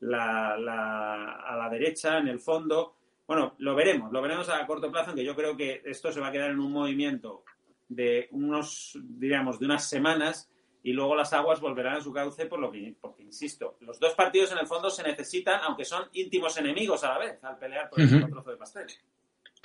[0.00, 2.96] la, la, a la derecha en el fondo.
[3.26, 6.28] Bueno, lo veremos, lo veremos a corto plazo, aunque yo creo que esto se va
[6.28, 7.44] a quedar en un movimiento
[7.88, 10.50] de unos, diríamos, de unas semanas
[10.82, 14.14] y luego las aguas volverán a su cauce por lo que, porque insisto, los dos
[14.14, 17.88] partidos en el fondo se necesitan, aunque son íntimos enemigos a la vez, al pelear
[17.88, 18.86] por el trozo de pastel.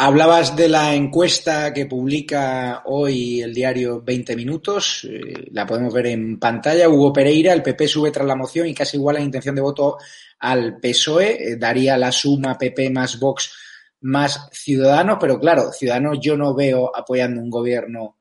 [0.01, 6.07] Hablabas de la encuesta que publica hoy el diario 20 Minutos, eh, la podemos ver
[6.07, 6.87] en pantalla.
[6.87, 9.97] Hugo Pereira, el PP sube tras la moción y casi igual la intención de voto
[10.39, 13.51] al PSOE, eh, daría la suma PP más Vox
[13.99, 18.19] más Ciudadanos, pero claro, Ciudadanos yo no veo apoyando un gobierno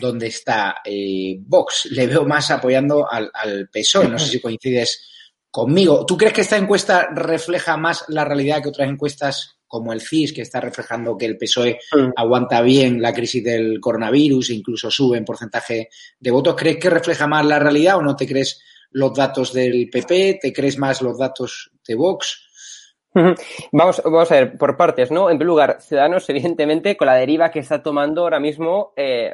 [0.00, 5.06] donde está eh, Vox, le veo más apoyando al, al PSOE, no sé si coincides
[5.48, 6.04] conmigo.
[6.04, 10.32] ¿Tú crees que esta encuesta refleja más la realidad que otras encuestas como el CIS,
[10.32, 11.78] que está reflejando que el PSOE
[12.16, 16.56] aguanta bien la crisis del coronavirus e incluso sube en porcentaje de votos.
[16.56, 20.40] ¿Crees que refleja más la realidad o no te crees los datos del PP?
[20.42, 22.49] ¿Te crees más los datos de Vox?
[23.72, 25.30] Vamos, vamos a ver, por partes, ¿no?
[25.30, 29.32] En primer lugar, Ciudadanos, evidentemente, con la deriva que está tomando ahora mismo, eh,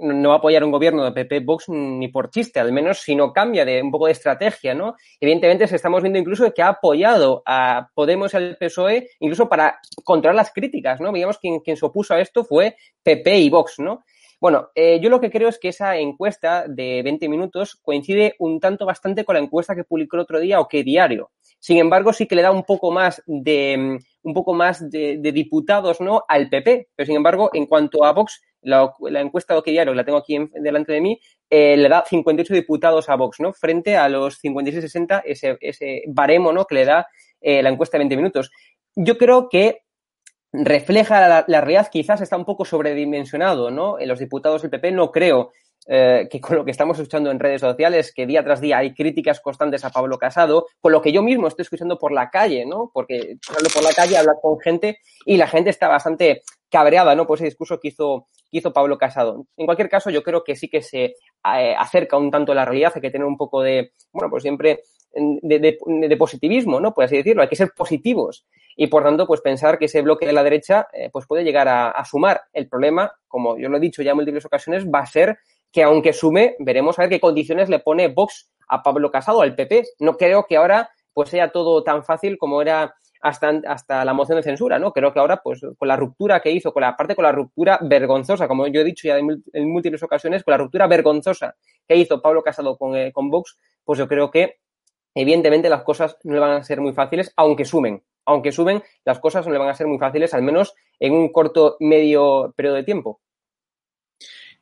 [0.00, 3.14] no va a apoyar un gobierno de PP Vox ni por chiste, al menos si
[3.14, 4.94] no cambia de un poco de estrategia, ¿no?
[5.20, 9.78] Evidentemente, se estamos viendo incluso que ha apoyado a Podemos y al PSOE, incluso para
[10.04, 11.12] controlar las críticas, ¿no?
[11.12, 14.04] Digamos, quien, quien se opuso a esto fue PP y Vox, ¿no?
[14.40, 18.60] Bueno, eh, yo lo que creo es que esa encuesta de 20 minutos coincide un
[18.60, 21.32] tanto bastante con la encuesta que publicó el otro día o que diario.
[21.58, 23.98] Sin embargo, sí que le da un poco más de mm,
[24.28, 26.22] un poco más de, diputados, ¿no?
[26.28, 26.88] Al PP.
[26.94, 30.92] Pero sin embargo, en cuanto a Vox, la, encuesta de Diario, la tengo aquí delante
[30.92, 31.18] de mí,
[31.50, 33.52] eh, le da 58 diputados a Vox, ¿no?
[33.52, 36.64] Frente a los 56-60, ese, ese baremo, ¿no?
[36.64, 37.06] Que le da
[37.40, 38.50] eh, la encuesta de 20 minutos.
[38.94, 39.82] Yo creo que
[40.52, 43.98] refleja la, realidad, quizás está un poco sobredimensionado, ¿no?
[43.98, 45.52] En los diputados del PP no creo
[45.86, 48.94] eh, que con lo que estamos escuchando en redes sociales, que día tras día hay
[48.94, 52.66] críticas constantes a Pablo Casado, con lo que yo mismo estoy escuchando por la calle,
[52.66, 52.90] ¿no?
[52.92, 57.26] Porque hablo por la calle, hablar con gente y la gente está bastante cabreada, ¿no?
[57.26, 59.46] Por ese discurso que hizo, que hizo Pablo Casado.
[59.56, 62.64] En cualquier caso, yo creo que sí que se eh, acerca un tanto a la
[62.64, 64.80] realidad, hay que tener un poco de, bueno, pues siempre
[65.12, 66.92] de, positivismo, ¿no?
[66.92, 70.26] Por así decirlo, hay que ser positivos y por tanto, pues pensar que ese bloque
[70.26, 72.42] de la derecha, eh, pues puede llegar a, a, sumar.
[72.52, 75.38] El problema, como yo lo he dicho ya en múltiples ocasiones, va a ser
[75.72, 79.54] que aunque sume, veremos a ver qué condiciones le pone Vox a Pablo Casado, al
[79.54, 79.84] PP.
[80.00, 84.36] No creo que ahora pues sea todo tan fácil como era hasta, hasta la moción
[84.36, 84.92] de censura, ¿no?
[84.92, 87.78] Creo que ahora, pues, con la ruptura que hizo, con la parte con la ruptura
[87.82, 91.54] vergonzosa, como yo he dicho ya en múltiples ocasiones, con la ruptura vergonzosa
[91.86, 94.58] que hizo Pablo Casado con, eh, con Vox, pues yo creo que
[95.14, 98.02] evidentemente las cosas no van a ser muy fáciles, aunque sumen.
[98.26, 101.32] Aunque sumen, las cosas no le van a ser muy fáciles, al menos en un
[101.32, 103.20] corto medio periodo de tiempo.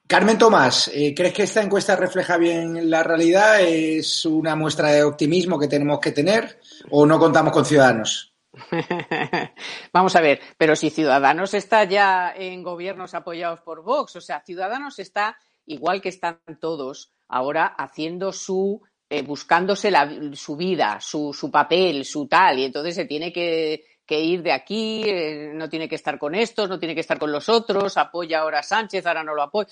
[0.06, 3.60] Carmen Tomás, eh, ¿crees que esta encuesta refleja bien la realidad?
[3.60, 8.35] ¿Es una muestra de optimismo que tenemos que tener o no contamos con Ciudadanos?
[9.92, 14.40] Vamos a ver, pero si Ciudadanos está ya en gobiernos apoyados por Vox, o sea,
[14.40, 19.92] Ciudadanos está igual que están todos ahora haciendo su eh, buscándose
[20.34, 25.52] su vida, su, papel, su tal, y entonces se tiene que ir de aquí, eh,
[25.54, 28.62] no tiene que estar con estos, no tiene que estar con los otros, apoya ahora
[28.62, 29.68] Sánchez, ahora no lo apoya.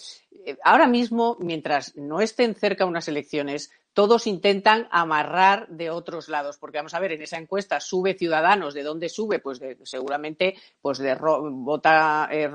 [0.47, 6.59] Eh, ahora mismo, mientras no estén cerca unas elecciones, todos intentan amarrar de otros lados,
[6.59, 9.39] porque vamos a ver, en esa encuesta sube Ciudadanos, ¿de dónde sube?
[9.39, 12.51] Pues seguramente pues de vota, eh,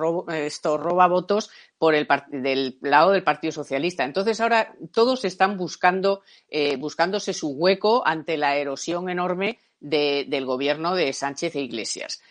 [0.45, 4.04] esto roba votos por el del lado del Partido Socialista.
[4.04, 6.21] Entonces ahora todos están buscando,
[6.78, 12.21] buscándose su hueco ante la erosión enorme del gobierno de Sánchez e Iglesias.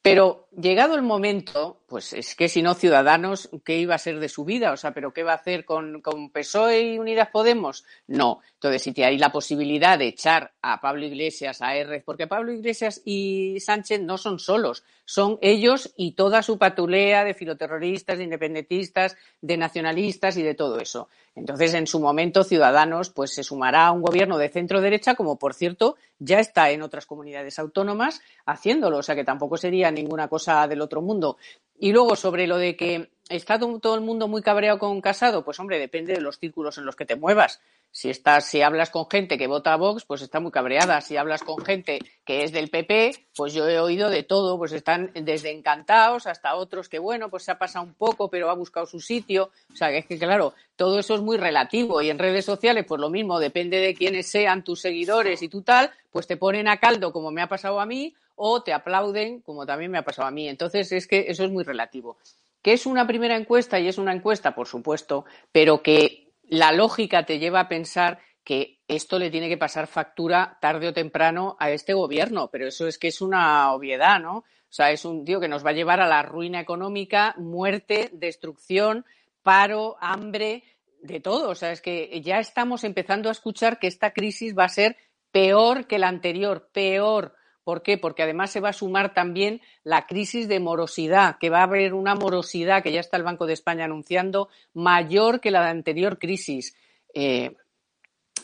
[0.00, 4.28] Pero llegado el momento, pues es que si no Ciudadanos, ¿qué iba a ser de
[4.28, 4.72] su vida?
[4.72, 7.84] O sea, ¿pero qué va a hacer con, con PSOE y Unidas Podemos?
[8.06, 8.40] No.
[8.54, 13.02] Entonces, si hay la posibilidad de echar a Pablo Iglesias, a R, porque Pablo Iglesias
[13.04, 19.16] y Sánchez no son solos, son ellos y toda su patulea de filoterroristas, de independentistas,
[19.40, 21.08] de nacionalistas y de todo eso.
[21.34, 25.38] Entonces, en su momento, Ciudadanos pues se sumará a un gobierno de centro derecha, como
[25.38, 30.28] por cierto ya está en otras comunidades autónomas haciéndolo, o sea que tampoco sería ninguna
[30.28, 31.36] cosa del otro mundo.
[31.78, 35.60] Y luego, sobre lo de que está todo el mundo muy cabreado con Casado, pues
[35.60, 37.60] hombre, depende de los círculos en los que te muevas.
[37.90, 41.00] Si estás, si hablas con gente que vota a Vox, pues está muy cabreada.
[41.00, 44.72] Si hablas con gente que es del PP, pues yo he oído de todo, pues
[44.72, 48.54] están desde encantados hasta otros que bueno, pues se ha pasado un poco, pero ha
[48.54, 49.50] buscado su sitio.
[49.72, 52.84] O sea, que es que claro, todo eso es muy relativo y en redes sociales,
[52.86, 56.68] pues lo mismo, depende de quiénes sean tus seguidores y tú tal, pues te ponen
[56.68, 60.04] a caldo como me ha pasado a mí o te aplauden como también me ha
[60.04, 60.48] pasado a mí.
[60.48, 62.16] Entonces es que eso es muy relativo.
[62.62, 67.26] Que es una primera encuesta y es una encuesta, por supuesto, pero que la lógica
[67.26, 71.70] te lleva a pensar que esto le tiene que pasar factura tarde o temprano a
[71.70, 74.38] este gobierno, pero eso es que es una obviedad, ¿no?
[74.38, 78.10] O sea, es un tío que nos va a llevar a la ruina económica, muerte,
[78.12, 79.04] destrucción,
[79.42, 80.62] paro, hambre,
[81.02, 81.50] de todo.
[81.50, 84.96] O sea, es que ya estamos empezando a escuchar que esta crisis va a ser
[85.30, 87.34] peor que la anterior, peor.
[87.68, 87.98] ¿Por qué?
[87.98, 91.92] Porque además se va a sumar también la crisis de morosidad, que va a haber
[91.92, 96.18] una morosidad que ya está el Banco de España anunciando mayor que la de anterior
[96.18, 96.74] crisis.
[97.12, 97.56] Eh,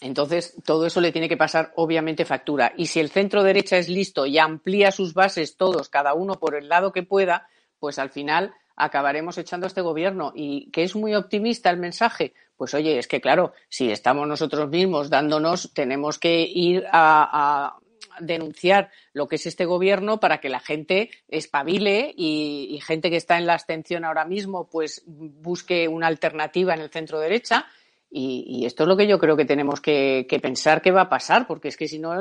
[0.02, 2.74] entonces, todo eso le tiene que pasar, obviamente, factura.
[2.76, 6.54] Y si el centro derecha es listo y amplía sus bases todos, cada uno por
[6.54, 10.34] el lado que pueda, pues al final acabaremos echando a este gobierno.
[10.34, 14.68] Y que es muy optimista el mensaje, pues oye, es que claro, si estamos nosotros
[14.68, 17.78] mismos dándonos, tenemos que ir a,
[18.20, 23.38] denunciar lo que es este gobierno para que la gente espabile y, gente que está
[23.38, 27.66] en la abstención ahora mismo pues busque una alternativa en el centro derecha
[28.10, 31.46] Y, esto es lo que yo creo que tenemos que, pensar que va a pasar,
[31.46, 32.12] porque es que si no,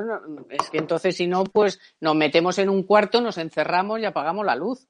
[0.49, 4.45] es que entonces si no, pues nos metemos en un cuarto, nos encerramos y apagamos
[4.45, 4.87] la luz.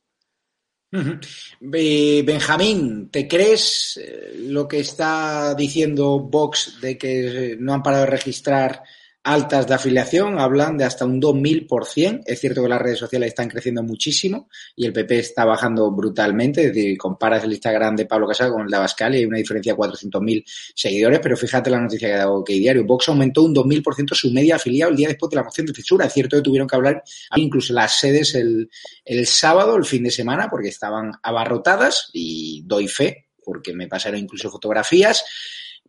[1.60, 8.12] Benjamín, ¿te crees eh, lo que está diciendo Vox de que no han parado de
[8.12, 8.84] registrar
[9.24, 12.24] altas de afiliación hablan de hasta un 2000%.
[12.26, 16.66] Es cierto que las redes sociales están creciendo muchísimo y el PP está bajando brutalmente.
[16.66, 19.38] Es decir, comparas el Instagram de Pablo Casado con el de Abascal y hay una
[19.38, 20.44] diferencia de 400.000
[20.76, 22.84] seguidores, pero fíjate la noticia que ha dado que Diario.
[22.84, 26.06] Vox aumentó un 2000% su media afiliado el día después de la moción de censura.
[26.06, 27.04] Es cierto que tuvieron que hablar
[27.36, 28.70] incluso las sedes el,
[29.06, 34.20] el sábado, el fin de semana, porque estaban abarrotadas y doy fe porque me pasaron
[34.20, 35.24] incluso fotografías.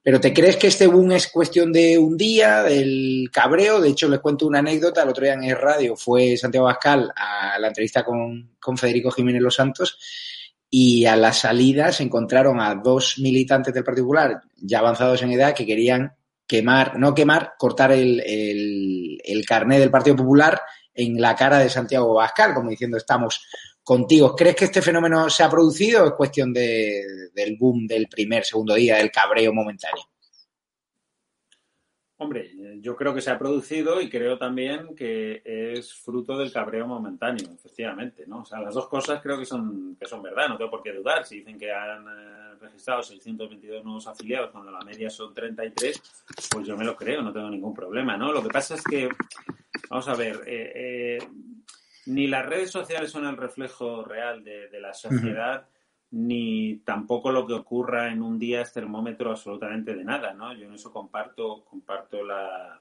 [0.02, 3.80] Pero ¿te crees que este boom es cuestión de un día, del cabreo?
[3.80, 5.02] De hecho, les cuento una anécdota.
[5.02, 9.40] El otro día en el radio fue Santiago Bascal a la entrevista con, Federico Jiménez
[9.40, 9.98] Los Santos
[10.68, 15.54] y a la salida se encontraron a dos militantes del particular ya avanzados en edad
[15.54, 16.14] que querían
[16.46, 20.60] quemar, no quemar, cortar el, el, el carné del Partido Popular
[20.92, 23.46] en la cara de Santiago Bascal, como diciendo estamos
[23.84, 24.34] contigo.
[24.34, 28.44] ¿Crees que este fenómeno se ha producido o es cuestión de, del boom del primer,
[28.44, 30.04] segundo día, del cabreo momentáneo?
[32.16, 36.86] Hombre, yo creo que se ha producido y creo también que es fruto del cabreo
[36.86, 38.42] momentáneo, efectivamente, ¿no?
[38.42, 40.92] O sea, las dos cosas creo que son, que son verdad, no tengo por qué
[40.92, 41.26] dudar.
[41.26, 46.02] Si dicen que han eh, registrado 622 nuevos afiliados cuando la media son 33,
[46.50, 48.32] pues yo me lo creo, no tengo ningún problema, ¿no?
[48.32, 49.08] Lo que pasa es que,
[49.90, 50.72] vamos a ver, eh,
[51.18, 51.28] eh
[52.06, 55.68] ni las redes sociales son el reflejo real de, la sociedad,
[56.10, 60.54] ni tampoco lo que ocurra en un día es termómetro absolutamente de nada, ¿no?
[60.54, 62.80] Yo en eso comparto, comparto la,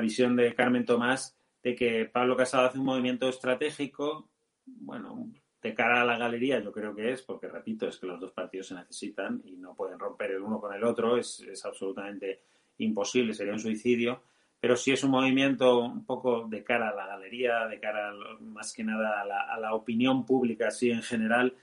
[0.00, 4.28] visión de Carmen Tomás de que Pablo Casado hace un movimiento estratégico,
[4.64, 5.28] bueno,
[5.60, 8.32] de cara a la galería yo creo que es, porque repito, es que los dos
[8.32, 12.42] partidos se necesitan y no pueden romper el uno con el otro, es, es absolutamente
[12.78, 14.22] imposible, sería un suicidio
[14.60, 18.74] pero sí es un movimiento un poco de cara a la galería, de cara más
[18.74, 21.56] que nada a la, opinión pública así en general,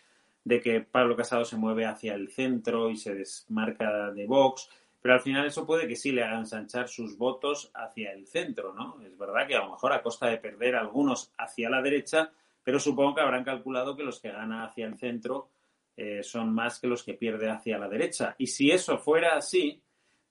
[0.44, 4.70] de que Pablo Casado se mueve hacia el centro y se desmarca de Vox,
[5.02, 8.74] pero al final eso puede que sí le haga ensanchar sus votos hacia el centro,
[8.74, 9.00] ¿no?
[9.04, 12.32] Es verdad que a lo mejor a costa de perder algunos hacia la derecha,
[12.64, 15.50] pero supongo que habrán calculado que los que gana hacia el centro
[15.96, 18.36] eh, son más que los que pierde hacia la derecha.
[18.38, 19.82] Y si eso fuera así,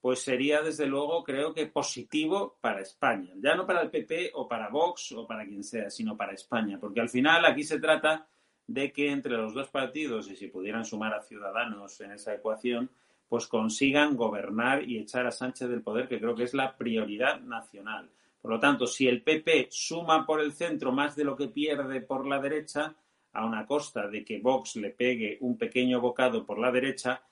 [0.00, 3.32] pues sería desde luego creo que positivo para España.
[3.37, 6.78] Ya no para el PP o para Vox o para quien sea, sino para España.
[6.80, 8.26] Porque al final aquí se trata
[8.66, 12.90] de que entre los dos partidos, y si pudieran sumar a Ciudadanos en esa ecuación,
[13.28, 17.40] pues consigan gobernar y echar a Sánchez del poder, que creo que es la prioridad
[17.40, 18.11] nacional.
[18.40, 22.00] Por lo tanto, si el PP suma por el centro más de lo que pierde
[22.00, 22.94] por la derecha,
[23.32, 27.22] a una costa de que Vox le pegue un pequeño bocado por la derecha,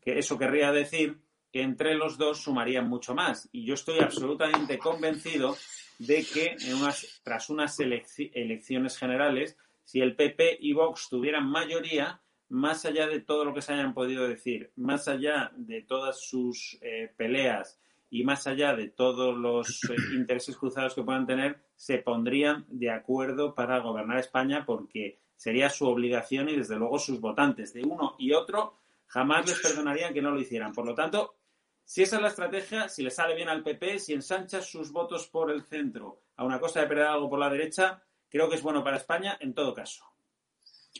[0.00, 1.18] que eso querría decir
[1.52, 3.48] que entre los dos sumarían mucho más.
[3.52, 5.56] Y yo estoy absolutamente convencido
[5.98, 12.20] de que en unas, tras unas elecciones generales, si el PP y Vox tuvieran mayoría,
[12.48, 16.78] más allá de todo lo que se hayan podido decir, más allá de todas sus
[16.80, 17.78] eh, peleas
[18.10, 22.90] y más allá de todos los eh, intereses cruzados que puedan tener, se pondrían de
[22.90, 28.16] acuerdo para gobernar España porque sería su obligación y desde luego sus votantes de uno
[28.18, 30.72] y otro jamás les perdonarían que no lo hicieran.
[30.72, 31.34] Por lo tanto,
[31.92, 35.28] si esa es la estrategia, si le sale bien al PP, si ensancha sus votos
[35.28, 38.62] por el centro a una costa de perder algo por la derecha, creo que es
[38.62, 40.02] bueno para España en todo caso.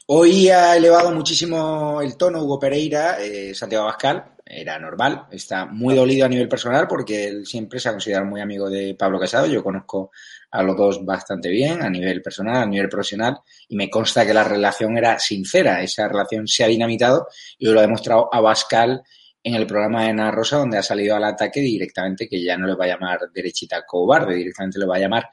[0.09, 5.94] Hoy ha elevado muchísimo el tono Hugo Pereira, eh, Santiago Abascal, era normal, está muy
[5.94, 9.46] dolido a nivel personal porque él siempre se ha considerado muy amigo de Pablo Casado,
[9.46, 10.11] yo conozco
[10.50, 14.35] a los dos bastante bien a nivel personal, a nivel profesional y me consta que
[14.35, 19.02] la relación era sincera, esa relación se ha dinamitado y lo ha demostrado Abascal
[19.44, 22.66] en el programa de Ana Rosa, donde ha salido al ataque directamente, que ya no
[22.66, 25.28] le va a llamar derechita cobarde, directamente le va a llamar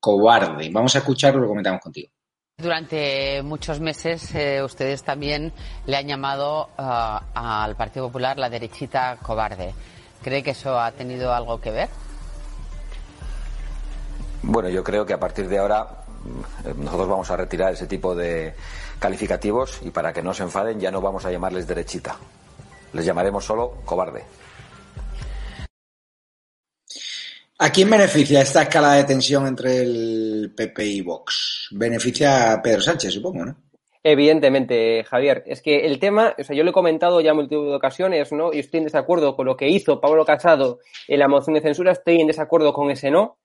[0.00, 0.68] cobarde.
[0.70, 2.10] Vamos a escucharlo y lo comentamos contigo.
[2.58, 5.52] Durante muchos meses eh, ustedes también
[5.86, 6.82] le han llamado eh,
[7.34, 9.74] al Partido Popular la derechita cobarde.
[10.22, 11.88] ¿Cree que eso ha tenido algo que ver?
[14.42, 18.14] Bueno, yo creo que a partir de ahora mm, nosotros vamos a retirar ese tipo
[18.14, 18.54] de
[18.98, 22.16] calificativos y para que no se enfaden ya no vamos a llamarles derechita
[22.92, 24.24] les llamaremos solo cobarde.
[27.58, 31.68] ¿A quién beneficia esta escala de tensión entre el PP y Vox?
[31.70, 33.56] Beneficia a Pedro Sánchez, supongo, ¿no?
[34.04, 35.44] Evidentemente, Javier.
[35.46, 38.32] Es que el tema, o sea, yo lo he comentado ya en multitud de ocasiones,
[38.32, 38.52] ¿no?
[38.52, 41.92] Y estoy en desacuerdo con lo que hizo Pablo Casado en la moción de censura,
[41.92, 43.38] estoy en desacuerdo con ese no.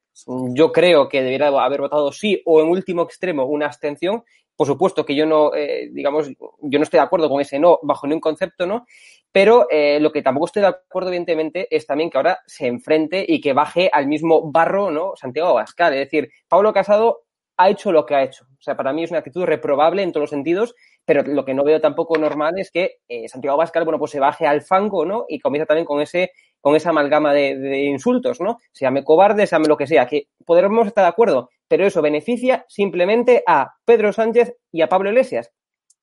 [0.56, 4.24] yo creo que debería haber votado sí o en último extremo una abstención.
[4.56, 7.78] Por supuesto que yo no, eh, digamos, yo no estoy de acuerdo con ese no
[7.84, 8.88] bajo ningún concepto, ¿no?
[9.32, 13.26] Pero eh, lo que tampoco estoy de acuerdo, evidentemente, es también que ahora se enfrente
[13.28, 15.14] y que baje al mismo barro, ¿no?
[15.16, 15.94] Santiago Abascal.
[15.94, 17.24] Es decir, Pablo Casado
[17.58, 18.46] ha hecho lo que ha hecho.
[18.46, 20.76] O sea, para mí es una actitud reprobable en todos los sentidos,
[21.06, 24.20] pero lo que no veo tampoco normal es que eh, Santiago Abascal, bueno, pues se
[24.20, 25.26] baje al fango, ¿no?
[25.28, 28.58] Y comienza también con ese con esa amalgama de, insultos, ¿no?
[28.72, 32.02] Se llame cobarde, se llame lo que sea, que podremos estar de acuerdo, pero eso
[32.02, 35.52] beneficia simplemente a Pedro Sánchez y a Pablo Iglesias.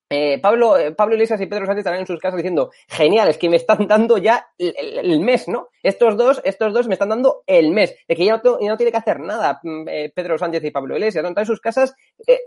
[0.09, 3.39] Eh, Pablo, eh, Pablo Iglesias y Pedro Sánchez están en sus casas diciendo, genial, es
[3.39, 5.69] que me están dando ya el, mes, ¿no?
[5.81, 8.97] Estos dos, estos dos me están dando el mes, de que ya no, tiene que
[8.97, 11.25] hacer nada mm, eh, Pedro Sánchez y Pablo Iglesias.
[11.25, 11.95] Están en sus casas,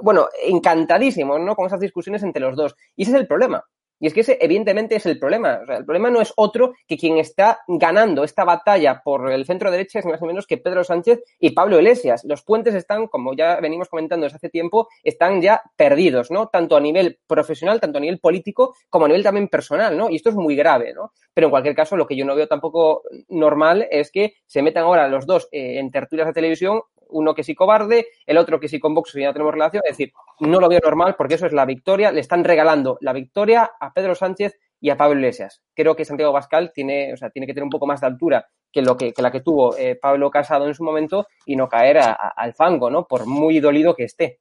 [0.01, 1.57] bueno, encantadísimos, ¿no?
[1.57, 2.77] Con esas discusiones entre los dos.
[2.95, 3.65] Y ese es el problema.
[4.01, 5.61] Y es que ese, evidentemente, es el problema.
[5.63, 9.45] O sea, el problema no es otro que quien está ganando esta batalla por el
[9.45, 12.23] centro derecha es más o menos que Pedro Sánchez y Pablo Iglesias.
[12.25, 16.49] Los puentes están, como ya venimos comentando desde hace tiempo, están ya perdidos, ¿no?
[16.49, 20.11] Tanto a nivel profesional, tanto a nivel político, como a nivel también personal, ¿no?
[20.11, 21.13] Y esto es muy grave, ¿no?
[21.35, 24.85] Pero en cualquier caso, lo que yo no veo tampoco normal es que se metan
[24.85, 28.69] ahora los dos eh, en tertulias de televisión uno que sí cobarde, el otro que
[28.69, 29.83] sí con Vox ya no tenemos relación.
[29.85, 32.13] Es decir, no lo veo normal porque eso es la victoria.
[32.13, 35.63] Le están regalando la victoria a Pedro Sánchez y a Pablo Iglesias.
[35.75, 38.47] Creo que Santiago Bascal tiene, o sea, tiene que tener un poco más de altura
[38.73, 41.99] que, lo que, la que tuvo eh, Pablo Casado en su momento y no caer
[41.99, 43.07] al fango, ¿no?
[43.07, 44.41] Por muy dolido que esté.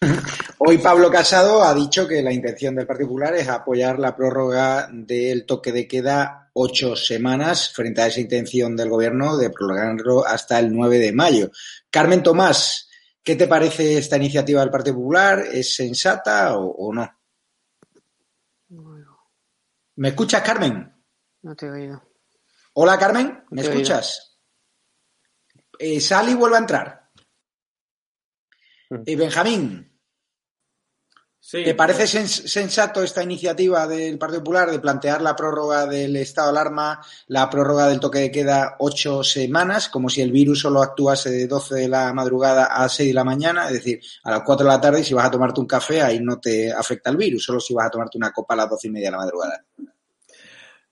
[0.62, 5.46] Hoy Pablo Casado ha dicho que la intención del particular es apoyar la prórroga del
[5.46, 10.70] toque de queda ocho semanas frente a esa intención del gobierno de prolongarlo hasta el
[10.70, 11.50] 9 de mayo.
[11.90, 12.90] Carmen Tomás,
[13.22, 15.46] ¿qué te parece esta iniciativa del Partido Popular?
[15.50, 17.10] ¿Es sensata o, no?
[19.96, 20.92] ¿Me escuchas, Carmen?
[21.40, 22.02] No te he oído.
[22.74, 24.38] Hola, Carmen, ¿me escuchas?
[25.78, 27.10] Eh, sal y vuelve a entrar.
[28.90, 29.02] Mm.
[29.06, 29.89] Eh, Benjamín,
[31.42, 36.58] ¿Te parece sensato esta iniciativa del Partido Popular de plantear la prórroga del estado de
[36.58, 41.30] alarma, la prórroga del toque de queda ocho semanas, como si el virus solo actuase
[41.30, 43.66] de 12 de la madrugada a 6 de la mañana?
[43.66, 46.20] Es decir, a las 4 de la tarde, si vas a tomarte un café, ahí
[46.20, 48.86] no te afecta el virus, solo si vas a tomarte una copa a las 12
[48.86, 49.64] y media de la madrugada.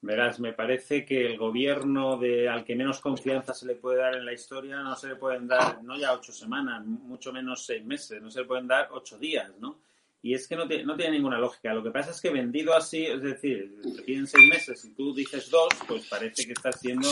[0.00, 4.14] Verás, me parece que el gobierno de, al que menos confianza se le puede dar
[4.14, 7.84] en la historia no se le pueden dar, no ya ocho semanas, mucho menos seis
[7.84, 9.80] meses, no se le pueden dar ocho días, ¿no?
[10.22, 11.72] Y es que no, no tiene ninguna lógica.
[11.72, 15.48] Lo que pasa es que vendido así, es decir, te seis meses y tú dices
[15.50, 17.08] dos, pues parece que estás siendo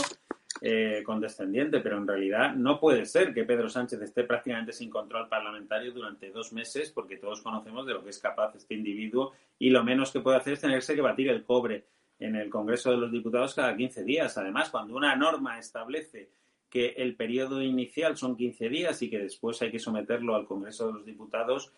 [0.63, 5.29] eh, condescendiente, pero en realidad no puede ser que Pedro Sánchez esté prácticamente sin control
[5.29, 9.69] parlamentario durante dos meses, porque todos conocemos de lo que es capaz este individuo y
[9.69, 11.85] lo menos que puede hacer es tenerse que batir el cobre
[12.19, 14.39] en el Congreso de los Diputados cada 15 días.
[14.39, 16.31] Además, cuando una norma establece
[16.71, 20.87] que el periodo inicial son 15 días y que después hay que someterlo al Congreso
[20.87, 21.71] de los Diputados,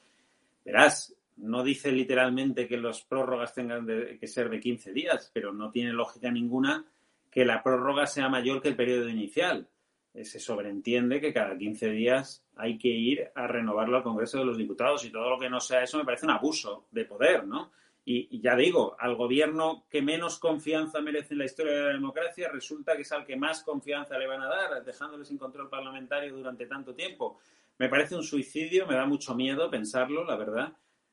[0.64, 5.70] verás, no dice literalmente que las prórrogas tengan que ser de 15 días, pero no
[5.70, 6.84] tiene lógica ninguna
[7.30, 9.68] que la prórroga sea mayor que el periodo inicial.
[10.14, 14.46] Eh, se sobreentiende que cada 15 días hay que ir a renovarlo al Congreso de
[14.46, 17.46] los Diputados y todo lo que no sea eso me parece un abuso de poder,
[17.46, 17.70] ¿no?
[18.10, 22.48] Y, ya digo, al gobierno que menos confianza merece en la historia de la democracia
[22.50, 26.34] resulta que es al que más confianza le van a dar, dejándole sin control parlamentario
[26.34, 27.38] durante tanto tiempo.
[27.76, 30.72] Me parece un suicidio, me da mucho miedo pensarlo, la verdad.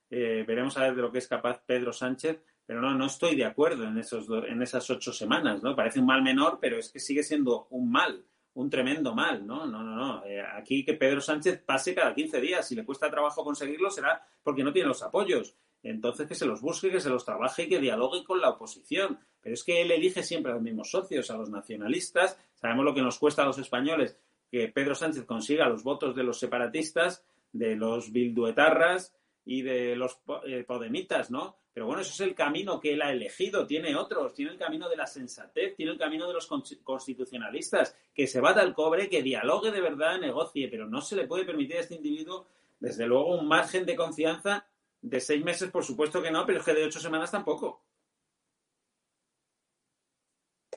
[0.10, 3.36] Eh, veremos a ver de lo que es capaz Pedro Sánchez, pero no, no estoy
[3.36, 5.76] de acuerdo en, esos en esas ocho semanas, ¿no?
[5.76, 9.66] Parece un mal menor, pero es que sigue siendo un mal, un tremendo mal, ¿no?
[9.66, 10.26] No, no, no.
[10.26, 14.26] Eh, aquí que Pedro Sánchez pase cada 15 días, si le cuesta trabajo conseguirlo, será
[14.43, 15.56] porque no tiene los apoyos.
[15.84, 19.20] Entonces que se los busque, que se los trabaje y que dialogue con la oposición.
[19.39, 22.39] Pero es que él elige siempre a los mismos socios, a los nacionalistas.
[22.56, 24.18] Sabemos lo que nos cuesta a los españoles
[24.49, 30.19] que Pedro Sánchez consiga los votos de los separatistas, de los bilduetarras, y de los
[30.47, 31.57] eh, podemitas, ¿no?
[31.71, 33.67] Pero bueno, eso es el camino que él ha elegido.
[33.67, 36.47] Tiene otros, tiene el camino de la sensatez, tiene el camino de los
[36.83, 41.27] constitucionalistas, que se bata al cobre, que dialogue de verdad, negocie, pero no se le
[41.27, 42.47] puede permitir a este individuo,
[42.79, 44.65] desde luego, un margen de confianza
[45.01, 47.83] de seis meses, por supuesto que no, pero es que de ocho semanas tampoco.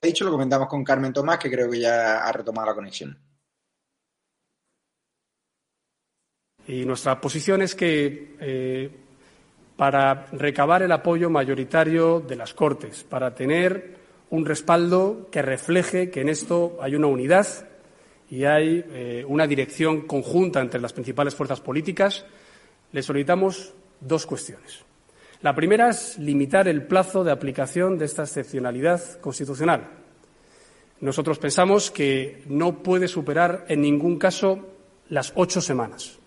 [0.01, 3.28] He dicho, lo comentamos con Carmen Tomás, que creo que ya ha retomado la conexión.
[6.69, 8.91] Y nuestra posición es que eh,
[9.77, 13.97] para recabar el apoyo mayoritario de las Cortes, para tener
[14.29, 17.47] un respaldo que refleje que en esto hay una unidad
[18.31, 22.27] y hay eh, una dirección conjunta entre las principales fuerzas políticas,
[22.93, 24.85] le solicitamos dos cuestiones.
[25.41, 29.89] La primera es limitar el plazo de aplicación de esta excepcionalidad constitucional.
[31.01, 34.67] nosotros pensamos que no puede superar en ningún caso
[35.09, 36.18] las ocho semanas.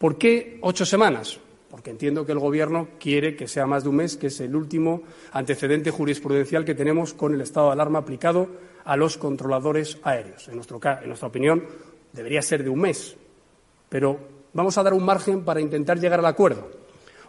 [0.00, 1.38] ¿Por qué ocho semanas?
[1.68, 4.56] Porque entiendo que el Gobierno quiere que sea más de un mes, que es el
[4.56, 8.48] último antecedente jurisprudencial que tenemos con el estado de alarma aplicado
[8.82, 10.48] a los controladores aéreos.
[10.48, 11.66] En, nuestra opinión,
[12.14, 13.14] debería ser de un mes,
[13.90, 14.18] pero
[14.54, 16.70] vamos a dar un margen para intentar llegar al acuerdo.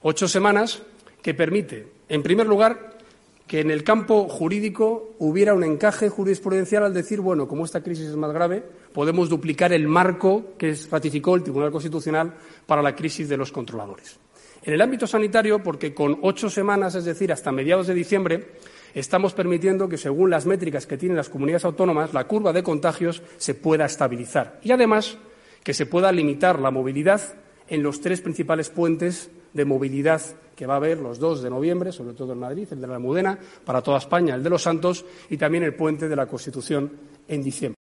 [0.03, 0.82] Ocho semanas
[1.22, 2.99] que permite, en primer lugar,
[3.48, 8.08] que en el campo jurídico hubiera un encaje jurisprudencial al decir, bueno, como esta crisis
[8.08, 8.64] es más grave,
[8.94, 12.34] podemos duplicar el marco que ratificó el Tribunal Constitucional
[12.66, 14.18] para la crisis de los controladores.
[14.64, 18.52] En el ámbito sanitario, porque con ocho semanas, es decir, hasta mediados de diciembre,
[18.94, 23.24] estamos permitiendo que, según las métricas que tienen las comunidades autónomas, la curva de contagios
[23.38, 25.18] se pueda estabilizar y, además,
[25.64, 27.22] que se pueda limitar la movilidad
[27.68, 30.22] en los tres principales puentes de movilidad
[30.56, 32.95] que va a haber los dos de noviembre, sobre todo en Madrid, el de la
[32.95, 36.91] Almudena, para toda España, el de los Santos y también el puente de la Constitución
[37.28, 37.78] en diciembre.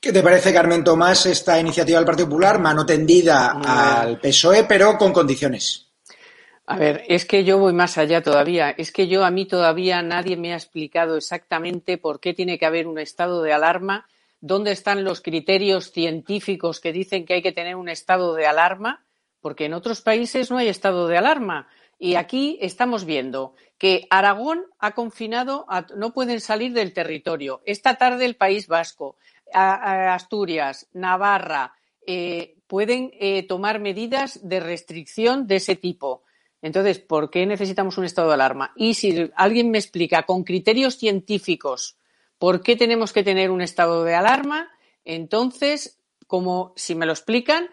[0.00, 4.96] ¿Qué te parece, Carmen Tomás, esta iniciativa del Partido Popular, mano tendida al PSOE, pero
[4.96, 5.88] con condiciones?
[6.66, 8.70] A ver, es que yo voy más allá todavía.
[8.70, 12.66] Es que yo a mí todavía nadie me ha explicado exactamente por qué tiene que
[12.66, 14.06] haber un estado de alarma,
[14.40, 19.05] dónde están los criterios científicos que dicen que hay que tener un estado de alarma
[19.46, 21.68] porque en otros países no hay estado de alarma.
[22.00, 27.62] Y aquí estamos viendo que Aragón ha confinado, no pueden salir del territorio.
[27.64, 29.14] Esta tarde el País Vasco,
[29.52, 31.74] Asturias, Navarra,
[32.04, 36.24] eh, pueden eh, tomar medidas de restricción de ese tipo.
[36.60, 38.72] Entonces, ¿por qué necesitamos un estado de alarma?
[38.74, 41.98] Y si alguien me explica con criterios científicos
[42.36, 44.70] por qué tenemos que tener un estado de alarma,
[45.04, 47.70] entonces, como si me lo explican,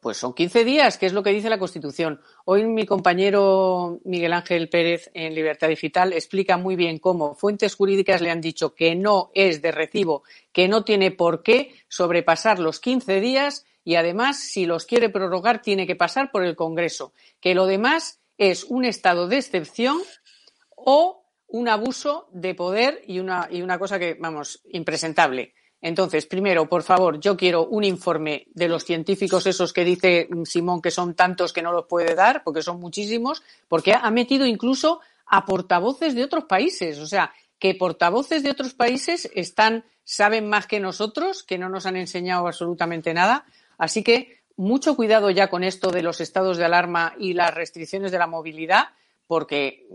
[0.00, 2.20] pues son 15 días, que es lo que dice la Constitución.
[2.44, 8.22] Hoy mi compañero Miguel Ángel Pérez en Libertad Digital explica muy bien cómo fuentes jurídicas
[8.22, 12.80] le han dicho que no es de recibo, que no tiene por qué sobrepasar los
[12.80, 17.14] 15 días y además, si los quiere prorrogar, tiene que pasar por el Congreso.
[17.40, 19.98] Que lo demás es un estado de excepción
[20.76, 25.54] o un abuso de poder y una, y una cosa que, vamos, impresentable.
[25.80, 30.82] Entonces, primero, por favor, yo quiero un informe de los científicos esos que dice Simón
[30.82, 35.00] que son tantos que no los puede dar, porque son muchísimos, porque ha metido incluso
[35.26, 36.98] a portavoces de otros países.
[36.98, 41.86] O sea, que portavoces de otros países están, saben más que nosotros, que no nos
[41.86, 43.46] han enseñado absolutamente nada.
[43.78, 48.10] Así que mucho cuidado ya con esto de los estados de alarma y las restricciones
[48.10, 48.88] de la movilidad,
[49.26, 49.86] porque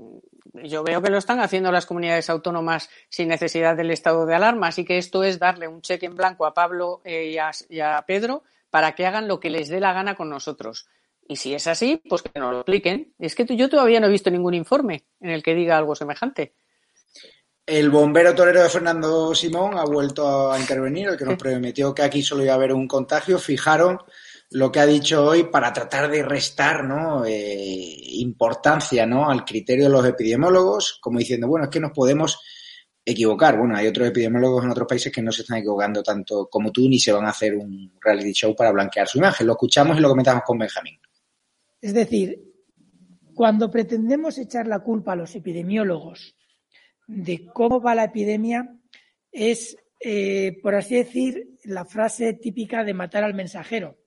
[0.53, 4.67] yo veo que lo están haciendo las comunidades autónomas sin necesidad del estado de alarma,
[4.67, 7.35] así que esto es darle un cheque en blanco a Pablo eh,
[7.69, 10.87] y, a, Pedro para que hagan lo que les dé la gana con nosotros.
[11.27, 13.13] Y si es así, pues que nos lo expliquen.
[13.17, 16.53] Es que yo todavía no he visto ningún informe en el que diga algo semejante.
[17.65, 22.01] El bombero torero de Fernando Simón ha vuelto a intervenir, el que nos prometió que
[22.01, 23.39] aquí solo iba a haber un contagio.
[23.39, 23.99] Fijaron
[24.53, 27.25] lo que ha dicho hoy para tratar de restar ¿no?
[27.25, 29.29] Eh, importancia ¿no?
[29.29, 32.39] al criterio de los epidemiólogos, como diciendo, bueno, es que nos podemos
[33.03, 33.57] equivocar.
[33.57, 36.87] Bueno, hay otros epidemiólogos en otros países que no se están equivocando tanto como tú,
[36.87, 39.47] ni se van a hacer un reality show para blanquear su imagen.
[39.47, 40.99] Lo escuchamos y lo comentamos con Benjamín.
[41.81, 42.39] Es decir,
[43.33, 46.35] cuando pretendemos echar la culpa a los epidemiólogos
[47.07, 48.77] de cómo va la epidemia,
[49.31, 54.02] es, eh, por así decir, la frase típica de matar al mensajero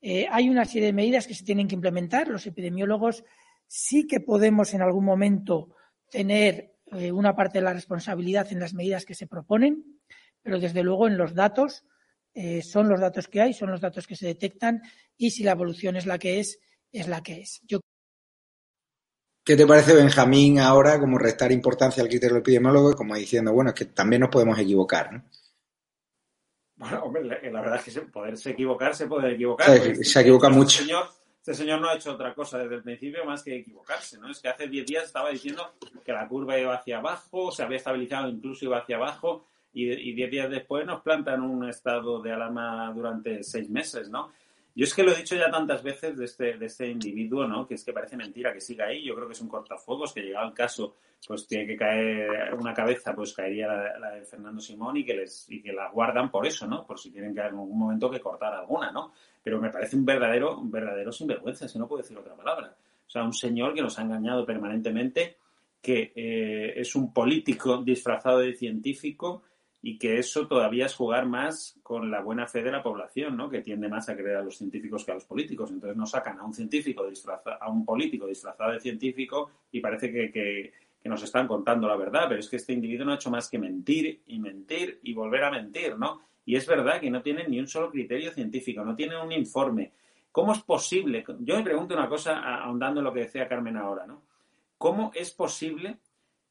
[0.00, 2.28] eh, hay una serie de medidas que se tienen que implementar.
[2.28, 3.24] Los epidemiólogos
[3.66, 5.74] sí que podemos en algún momento
[6.10, 10.00] tener eh, una parte de la responsabilidad en las medidas que se proponen,
[10.42, 11.84] pero desde luego en los datos
[12.34, 14.82] eh, son los datos que hay, son los datos que se detectan
[15.16, 16.60] y si la evolución es la que es,
[16.92, 17.62] es la que es.
[19.44, 23.70] ¿Qué te parece, Benjamín, ahora como restar importancia al criterio epidemiólogo y como diciendo, bueno,
[23.70, 25.12] es que también nos podemos equivocar?
[25.12, 25.24] ¿no?
[26.76, 29.78] Bueno, hombre, la, verdad es que poderse equivocar, se puede equivocar.
[30.04, 30.82] se equivoca este mucho.
[30.82, 31.06] Señor,
[31.38, 34.30] este señor no ha hecho otra cosa desde el principio más que equivocarse, ¿no?
[34.30, 35.74] Es que hace 10 días estaba diciendo
[36.04, 40.30] que la curva iba hacia abajo, se había estabilizado, incluso iba hacia abajo, y 10
[40.30, 44.32] días después nos plantan un estado de alarma durante seis meses, ¿no?
[44.76, 47.66] Yo es que lo he dicho ya tantas veces de este, de este individuo, ¿no?
[47.66, 49.02] Que es que parece mentira que siga ahí.
[49.02, 50.96] Yo creo que es un cortafuegos, que llegado el caso,
[51.26, 55.48] pues tiene que caer una cabeza, pues caería la, de Fernando Simón y que les
[55.48, 56.84] y que la guardan por eso, ¿no?
[56.86, 59.14] Por si tienen que en algún momento que cortar alguna, ¿no?
[59.42, 62.76] Pero me parece un verdadero, un verdadero sinvergüenza, si no puedo decir otra palabra.
[63.06, 65.38] O sea, un señor que nos ha engañado permanentemente,
[65.80, 69.42] que eh, es un político disfrazado de científico
[69.86, 73.48] y que eso todavía es jugar más con la buena fe de la población, ¿no?
[73.48, 75.70] que tiende más a creer a los científicos que a los políticos.
[75.70, 80.10] Entonces nos sacan a un científico disfrazado, a un político disfrazado de científico y parece
[80.10, 83.30] que, que nos están contando la verdad, pero es que este individuo no ha hecho
[83.30, 86.20] más que mentir y mentir y volver a mentir, ¿no?
[86.44, 89.92] Y es verdad que no tiene ni un solo criterio científico, no tiene un informe.
[90.32, 91.24] ¿Cómo es posible?
[91.38, 94.24] Yo me pregunto una cosa, ahondando en lo que decía Carmen ahora, ¿no?
[94.78, 95.98] ¿Cómo es posible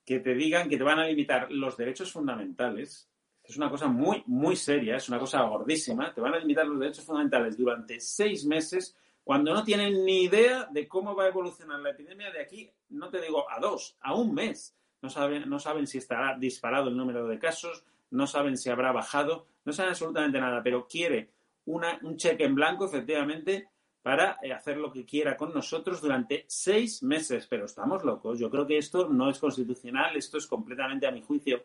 [0.05, 3.09] que te digan que te van a limitar los derechos fundamentales?
[3.47, 6.13] Es una cosa muy, muy seria, es una cosa gordísima.
[6.13, 10.67] Te van a limitar los derechos fundamentales durante seis meses cuando no tienen ni idea
[10.71, 14.13] de cómo va a evolucionar la epidemia de aquí, no te digo a dos, a
[14.13, 14.75] un mes.
[15.01, 18.91] No saben, no saben si estará disparado el número de casos, no saben si habrá
[18.91, 21.31] bajado, no saben absolutamente nada, pero quiere
[21.65, 23.67] un cheque en blanco, efectivamente,
[24.03, 27.47] para eh, hacer lo que quiera con nosotros durante seis meses.
[27.47, 28.37] Pero estamos locos.
[28.37, 31.63] Yo creo que esto no es constitucional, esto es completamente, a mi juicio,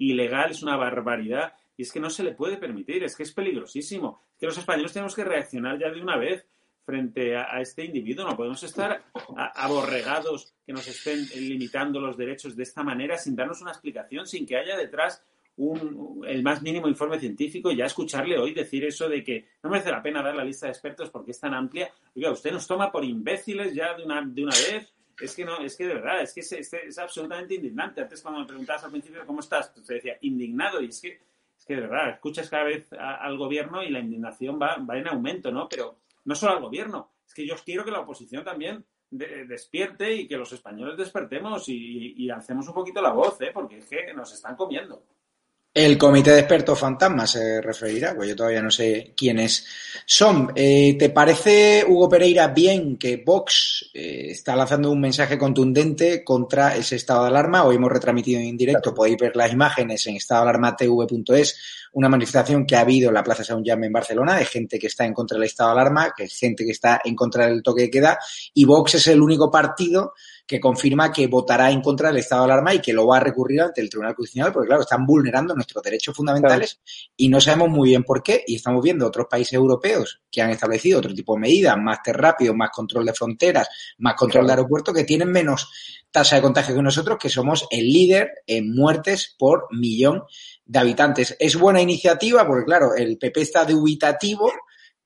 [0.00, 1.52] ilegal, es una barbaridad.
[1.76, 4.22] Y es que no se le puede permitir, es que es peligrosísimo.
[4.32, 6.46] Es que los españoles tenemos que reaccionar ya de una vez
[6.84, 8.26] frente a, este individuo.
[8.26, 9.04] No podemos estar
[9.54, 14.46] aborregados que nos estén limitando los derechos de esta manera sin darnos una explicación, sin
[14.46, 15.22] que haya detrás
[16.26, 20.02] el más mínimo informe científico ya escucharle hoy decir eso de que no merece la
[20.02, 21.92] pena dar la lista de expertos porque es tan amplia.
[22.16, 24.92] Oiga, usted nos toma por imbéciles ya de una, de una vez.
[25.20, 28.00] Es que no, es que de verdad, es que es, es, absolutamente indignante.
[28.00, 31.20] Antes cuando me preguntabas al principio cómo estás, te decía indignado y es que,
[31.58, 35.08] es que de verdad, escuchas cada vez al gobierno y la indignación va, va en
[35.08, 35.68] aumento, ¿no?
[35.68, 40.28] Pero no solo al gobierno, es que yo quiero que la oposición también despierte y
[40.28, 43.50] que los españoles despertemos y, y, alcemos un poquito la voz, ¿eh?
[43.52, 45.02] porque es que nos están comiendo.
[45.72, 49.64] El comité de expertos fantasmas se referirá, pues yo todavía no sé quiénes
[50.04, 50.50] son.
[50.56, 56.74] Eh, ¿Te parece, Hugo Pereira, bien que Vox eh, está lanzando un mensaje contundente contra
[56.74, 57.62] ese estado de alarma?
[57.62, 61.60] Hoy hemos retransmitido en directo, podéis ver las imágenes en estadoalarmatv.es,
[61.92, 64.88] una manifestación que ha habido en la Plaza San Jaume en Barcelona de gente que
[64.88, 67.62] está en contra del estado de alarma, que es gente que está en contra del
[67.62, 68.18] toque de queda,
[68.54, 70.14] y Vox es el único partido
[70.50, 73.20] que confirma que votará en contra del estado de alarma y que lo va a
[73.20, 76.80] recurrir ante el Tribunal Constitucional, porque claro, están vulnerando nuestros derechos fundamentales
[77.16, 78.42] y no sabemos muy bien por qué.
[78.44, 82.52] Y estamos viendo otros países europeos que han establecido otro tipo de medidas, más rápido,
[82.52, 85.70] más control de fronteras, más control de aeropuertos, que tienen menos
[86.10, 90.24] tasa de contagio que nosotros, que somos el líder en muertes por millón
[90.64, 91.36] de habitantes.
[91.38, 94.50] Es buena iniciativa porque, claro, el PP está dubitativo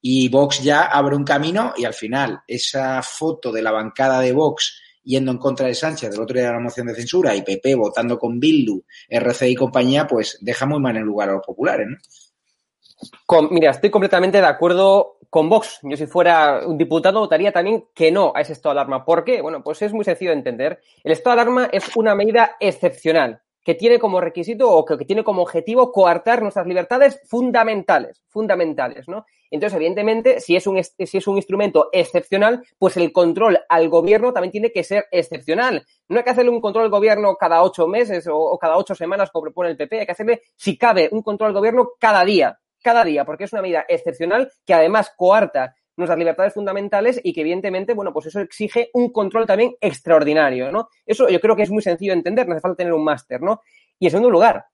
[0.01, 4.33] y Vox ya abre un camino y al final esa foto de la bancada de
[4.33, 7.43] Vox yendo en contra de Sánchez del otro día de la moción de censura y
[7.43, 11.47] PP votando con Bildu, RC y compañía, pues deja muy mal en lugar a los
[11.47, 11.97] populares, ¿no?
[13.51, 15.81] mira, estoy completamente de acuerdo con Vox.
[15.83, 19.05] Yo si fuera un diputado votaría también que no a ese estado de alarma.
[19.05, 19.43] ¿Por qué?
[19.43, 20.81] Bueno, pues es muy sencillo de entender.
[21.03, 25.25] El estado de alarma es una medida excepcional que tiene como requisito o que, tiene
[25.25, 29.25] como objetivo coartar nuestras libertades fundamentales, fundamentales, ¿no?
[29.51, 34.33] Entonces, evidentemente, si es, un, si es un instrumento excepcional, pues el control al gobierno
[34.33, 35.87] también tiene que ser excepcional.
[36.09, 38.95] No hay que hacerle un control al gobierno cada ocho meses o, o cada ocho
[38.95, 42.25] semanas, como propone el PP, hay que hacerle, si cabe, un control al gobierno cada
[42.25, 47.33] día, cada día, porque es una medida excepcional que además coarta nuestras libertades fundamentales y
[47.33, 50.89] que evidentemente, bueno, pues eso exige un control también extraordinario, ¿no?
[51.07, 53.41] Eso yo creo que es muy sencillo de entender, no hace falta tener un máster,
[53.41, 53.63] ¿no?
[53.99, 54.67] Y en segundo lugar,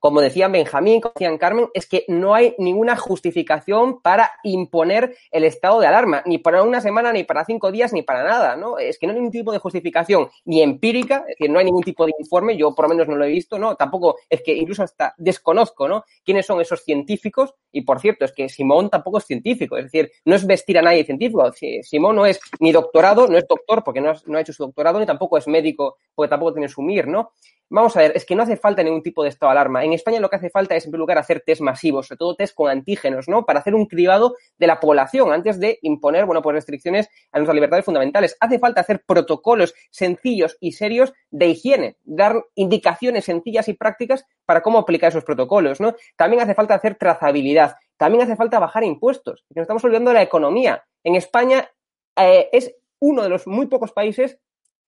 [0.00, 5.44] como decían Benjamín, como decían Carmen, es que no hay ninguna justificación para imponer el
[5.44, 8.78] estado de alarma, ni para una semana, ni para cinco días, ni para nada, ¿no?
[8.78, 11.84] Es que no hay ningún tipo de justificación ni empírica, es decir, no hay ningún
[11.84, 13.76] tipo de informe, yo por lo menos no lo he visto, ¿no?
[13.76, 16.04] Tampoco, es que incluso hasta desconozco, ¿no?
[16.24, 17.54] ¿Quiénes son esos científicos?
[17.70, 20.82] Y por cierto, es que Simón tampoco es científico, es decir, no es vestir a
[20.82, 21.50] nadie científico.
[21.82, 25.06] Simón no es ni doctorado, no es doctor porque no, ha hecho su doctorado, ni
[25.06, 27.32] tampoco es médico porque tampoco tiene su MIR, ¿no?
[27.72, 29.84] Vamos a ver, es que no hace falta ningún tipo de estado de alarma.
[29.84, 32.34] En España lo que hace falta es, en primer lugar, hacer test masivos, sobre todo
[32.34, 33.46] test con antígenos, ¿no?
[33.46, 37.54] Para hacer un cribado de la población antes de imponer, bueno, pues restricciones a nuestras
[37.54, 38.36] libertades fundamentales.
[38.40, 44.62] Hace falta hacer protocolos sencillos y serios de higiene, dar indicaciones sencillas y prácticas para
[44.62, 45.94] cómo aplicar esos protocolos, ¿no?
[46.16, 47.76] También hace falta hacer trazabilidad.
[47.96, 50.82] También hace falta bajar impuestos, nos estamos olvidando de la economía.
[51.04, 51.70] En España
[52.16, 54.40] eh, es uno de los muy pocos países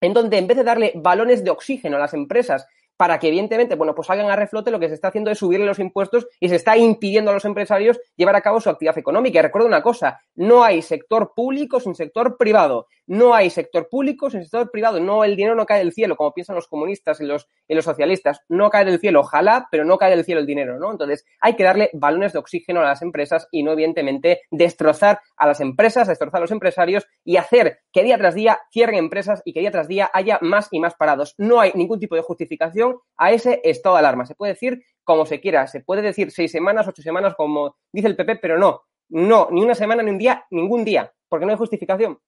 [0.03, 3.75] en donde en vez de darle balones de oxígeno a las empresas para que evidentemente,
[3.75, 6.49] bueno, pues salgan a reflote, lo que se está haciendo es subirle los impuestos y
[6.49, 9.39] se está impidiendo a los empresarios llevar a cabo su actividad económica.
[9.39, 12.87] Y recuerdo una cosa, no hay sector público sin sector privado.
[13.07, 15.01] No hay sector público sin sector privado.
[15.01, 17.85] No, el dinero no cae del cielo, como piensan los comunistas y los, y los
[17.85, 18.41] socialistas.
[18.49, 20.91] No cae del cielo, ojalá, pero no cae del cielo el dinero, ¿no?
[20.91, 25.47] Entonces, hay que darle balones de oxígeno a las empresas y no, evidentemente, destrozar a
[25.47, 29.53] las empresas, destrozar a los empresarios y hacer que día tras día cierren empresas y
[29.53, 31.35] que día tras día haya más y más parados.
[31.39, 34.27] No hay ningún tipo de justificación a ese estado de alarma.
[34.27, 38.09] Se puede decir como se quiera, se puede decir seis semanas, ocho semanas, como dice
[38.09, 41.53] el PP, pero no, no, ni una semana, ni un día, ningún día, porque no
[41.53, 42.19] hay justificación.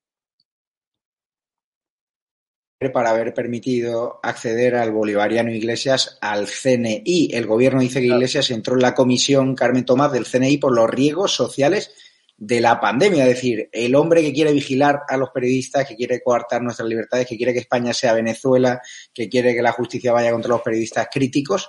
[2.92, 7.30] Para haber permitido acceder al bolivariano Iglesias al CNI.
[7.32, 10.90] El gobierno dice que Iglesias entró en la comisión Carmen Tomás del CNI por los
[10.90, 11.92] riesgos sociales
[12.36, 13.24] de la pandemia.
[13.24, 17.26] Es decir, el hombre que quiere vigilar a los periodistas, que quiere coartar nuestras libertades,
[17.26, 18.80] que quiere que España sea Venezuela,
[19.12, 21.68] que quiere que la justicia vaya contra los periodistas críticos,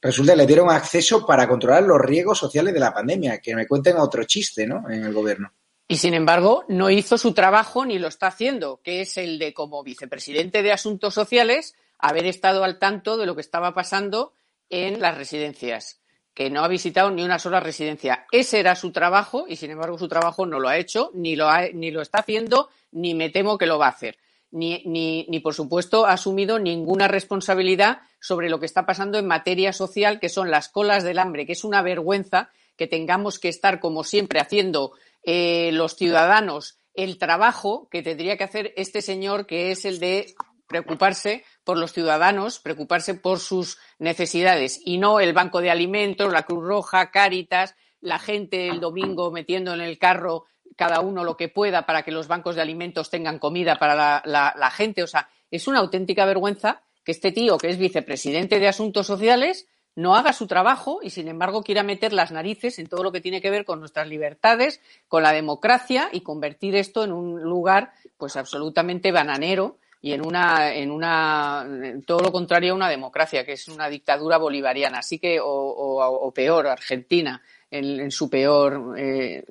[0.00, 3.38] resulta que le dieron acceso para controlar los riesgos sociales de la pandemia.
[3.38, 4.90] Que me cuenten otro chiste, ¿no?
[4.90, 5.52] En el gobierno.
[5.92, 9.52] Y sin embargo, no hizo su trabajo ni lo está haciendo, que es el de,
[9.52, 14.32] como vicepresidente de Asuntos Sociales, haber estado al tanto de lo que estaba pasando
[14.70, 16.00] en las residencias,
[16.32, 18.24] que no ha visitado ni una sola residencia.
[18.32, 21.50] Ese era su trabajo y, sin embargo, su trabajo no lo ha hecho, ni lo,
[21.74, 24.16] ni lo está haciendo, ni me temo que lo va a hacer.
[24.50, 29.26] Ni, ni, ni, por supuesto, ha asumido ninguna responsabilidad sobre lo que está pasando en
[29.26, 33.50] materia social, que son las colas del hambre, que es una vergüenza que tengamos que
[33.50, 39.46] estar, como siempre, haciendo eh, los ciudadanos el trabajo que tendría que hacer este señor,
[39.46, 40.34] que es el de
[40.66, 46.44] preocuparse por los ciudadanos, preocuparse por sus necesidades y no el Banco de Alimentos, la
[46.44, 50.46] Cruz Roja, Cáritas, la gente el domingo metiendo en el carro
[50.76, 54.22] cada uno lo que pueda para que los bancos de alimentos tengan comida para la,
[54.24, 55.02] la, la gente.
[55.02, 59.66] O sea, es una auténtica vergüenza que este tío, que es vicepresidente de Asuntos Sociales,
[59.94, 63.20] no haga su trabajo y, sin embargo, quiera meter las narices en todo lo que
[63.20, 67.92] tiene que ver con nuestras libertades, con la democracia y convertir esto en un lugar,
[68.16, 71.66] pues, absolutamente bananero y en una, en una,
[72.06, 76.04] todo lo contrario a una democracia, que es una dictadura bolivariana, así que, o, o,
[76.04, 77.40] o peor, Argentina,
[77.70, 79.44] en, su peor eh,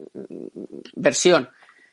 [0.94, 1.50] versión.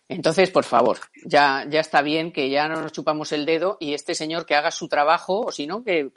[0.09, 3.93] Entonces, por favor, ya, ya está bien que ya no nos chupamos el dedo y
[3.93, 6.11] este señor que haga su trabajo, o si no, que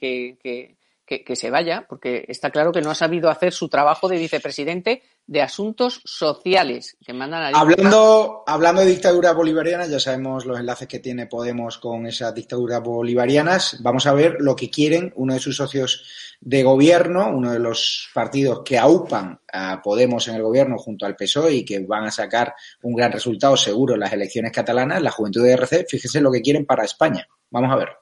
[1.12, 4.18] que, que, se vaya, porque está claro que no ha sabido hacer su trabajo de
[4.18, 10.58] vicepresidente de asuntos sociales que mandan a hablando hablando de dictaduras bolivarianas ya sabemos los
[10.58, 13.78] enlaces que tiene Podemos con esas dictaduras bolivarianas.
[13.82, 18.10] Vamos a ver lo que quieren uno de sus socios de gobierno uno de los
[18.14, 22.12] partidos que aupan a Podemos en el gobierno junto al PSOE y que van a
[22.12, 26.32] sacar un gran resultado seguro en las elecciones catalanas la Juventud de RC fíjense lo
[26.32, 27.28] que quieren para España.
[27.50, 28.01] Vamos a ver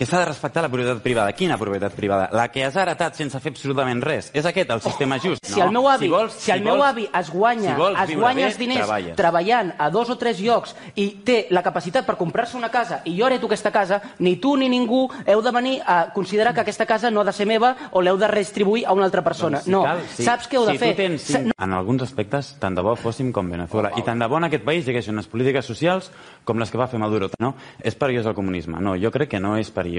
[0.00, 1.34] que s'ha de respectar la propietat privada.
[1.36, 2.30] Quina propietat privada?
[2.32, 4.30] La que has heretat sense fer absolutament res.
[4.32, 5.44] És aquest el sistema just?
[5.44, 8.16] Si el meu avi, si, vols, si el si meu avi es guanya, si es
[8.16, 9.16] guanya els diners treballa.
[9.18, 13.12] treballant a dos o tres llocs i té la capacitat per comprar-se una casa i
[13.18, 16.86] jo hereto aquesta casa, ni tu ni ningú heu de venir a considerar que aquesta
[16.88, 19.60] casa no ha de ser meva o l'heu de redistribuir a una altra persona.
[19.60, 20.94] Doncs, si no, cal, si, saps què heu si de fer?
[20.96, 21.44] Tens, si...
[21.60, 23.92] En alguns aspectes, tant de bo fóssim com Venezuela.
[24.00, 26.08] I tant de bo en aquest país hi haguessin unes polítiques socials
[26.48, 27.28] com les que va fer Maduro.
[27.36, 27.52] No?
[27.84, 28.80] És perillós el comunisme.
[28.80, 29.89] No, jo crec que no és perillós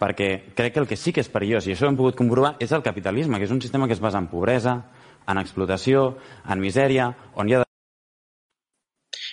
[0.00, 2.56] perquè crec que el que sí que és perillós, i això ho hem pogut comprovar,
[2.60, 4.76] és el capitalisme, que és un sistema que es basa en pobresa,
[5.28, 6.16] en explotació,
[6.48, 7.64] en misèria, on hi ha...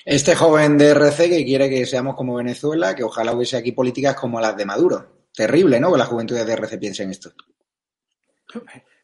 [0.05, 4.15] Este joven de RC que quiere que seamos como Venezuela, que ojalá hubiese aquí políticas
[4.15, 5.25] como las de Maduro.
[5.35, 5.91] Terrible, ¿no?
[5.91, 7.31] Que la juventud de RC piense en esto.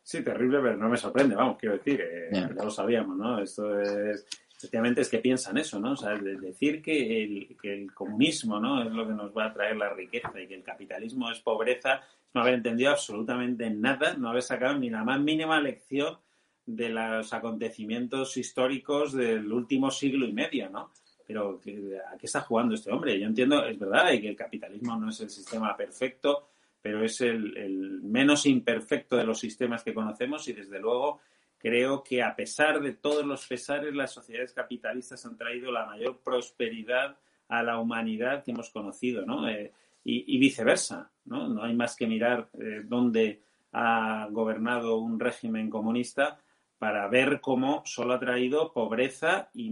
[0.02, 2.50] Sí, terrible, pero no me sorprende, vamos, quiero decir, eh, yeah.
[2.56, 3.40] ya lo sabíamos, ¿no?
[3.40, 4.26] Esto es
[4.64, 5.92] efectivamente es que piensan eso, ¿no?
[5.92, 8.82] O sea, de decir que el, comunismo, ¿no?
[8.82, 11.96] Es lo que nos va a traer la riqueza y que el capitalismo es pobreza,
[11.96, 16.18] es no haber entendido absolutamente nada, no haber sacado ni la más mínima lección
[16.66, 20.92] de los acontecimientos históricos del último siglo y medio, ¿no?
[21.28, 21.60] Pero
[22.12, 23.20] ¿a qué está jugando este hombre?
[23.20, 26.48] Yo entiendo, es verdad, que el capitalismo no es el sistema perfecto,
[26.82, 31.20] pero es el menos imperfecto de los sistemas que conocemos y desde luego
[31.64, 36.20] creo que a pesar de todos los pesares, las sociedades capitalistas han traído la mayor
[36.20, 39.48] prosperidad a la humanidad que hemos conocido, ¿no?
[39.48, 39.72] Eh,
[40.04, 41.48] y, viceversa, ¿no?
[41.48, 43.42] No hay más que mirar eh, dónde
[43.72, 46.38] ha gobernado un régimen comunista
[46.78, 49.72] para ver cómo solo ha traído pobreza y,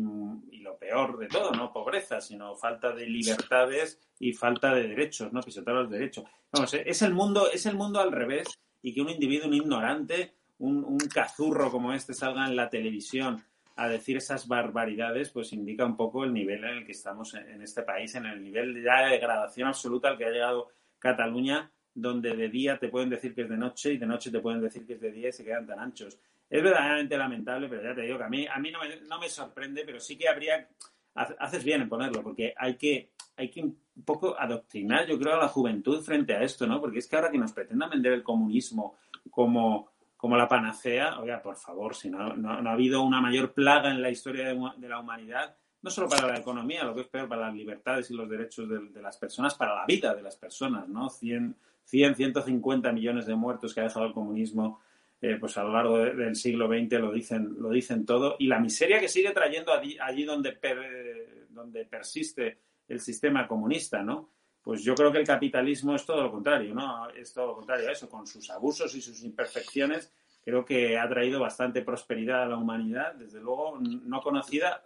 [0.50, 5.34] y, lo peor de todo, no pobreza, sino falta de libertades y falta de derechos,
[5.34, 5.42] ¿no?
[5.42, 6.24] Pisotar los derechos.
[6.54, 8.48] Vamos, es el mundo, es el mundo al revés
[8.82, 13.43] y que un individuo, un ignorante, un, un cazurro como este salga en la televisión
[13.76, 17.62] a decir esas barbaridades, pues indica un poco el nivel en el que estamos en,
[17.62, 22.49] este país, en el nivel de degradación absoluta al que ha llegado Cataluña, donde de
[22.49, 24.93] día te pueden decir que es de noche y de noche te pueden decir que
[24.93, 26.20] es de día y se quedan tan anchos.
[26.49, 29.20] Es verdaderamente lamentable, pero ya te digo que a mí, a mí no, me, no
[29.20, 30.68] me sorprende, pero sí que habría,
[31.16, 35.39] haces bien en ponerlo, porque hay que, hay que un poco adoctrinar, yo creo, a
[35.39, 36.80] la juventud frente a esto, ¿no?
[36.80, 38.97] Porque es que ahora que nos pretendan vender el comunismo
[39.30, 39.89] como
[40.22, 44.03] como la panacea, oiga, por favor, si no, no, ha habido una mayor plaga en
[44.03, 47.47] la historia de, la humanidad, no solo para la economía, lo que es peor, para
[47.47, 51.09] las libertades y los derechos de, las personas, para la vida de las personas, ¿no?
[51.09, 51.55] 100,
[51.86, 54.80] 100, 150 millones de muertos que ha dejado el comunismo
[55.19, 58.45] eh, pues a lo largo de, del siglo XX lo dicen, lo dicen todo, y
[58.45, 64.30] la miseria que sigue trayendo allí, allí donde, per, donde persiste el sistema comunista, ¿no?
[64.64, 67.09] Pues yo creo que el capitalismo es todo lo contrario, ¿no?
[67.09, 70.12] Es todo lo contrario a eso, con sus abusos y sus imperfecciones,
[70.43, 74.84] creo que ha traído bastante prosperidad a la humanidad, desde luego no conocida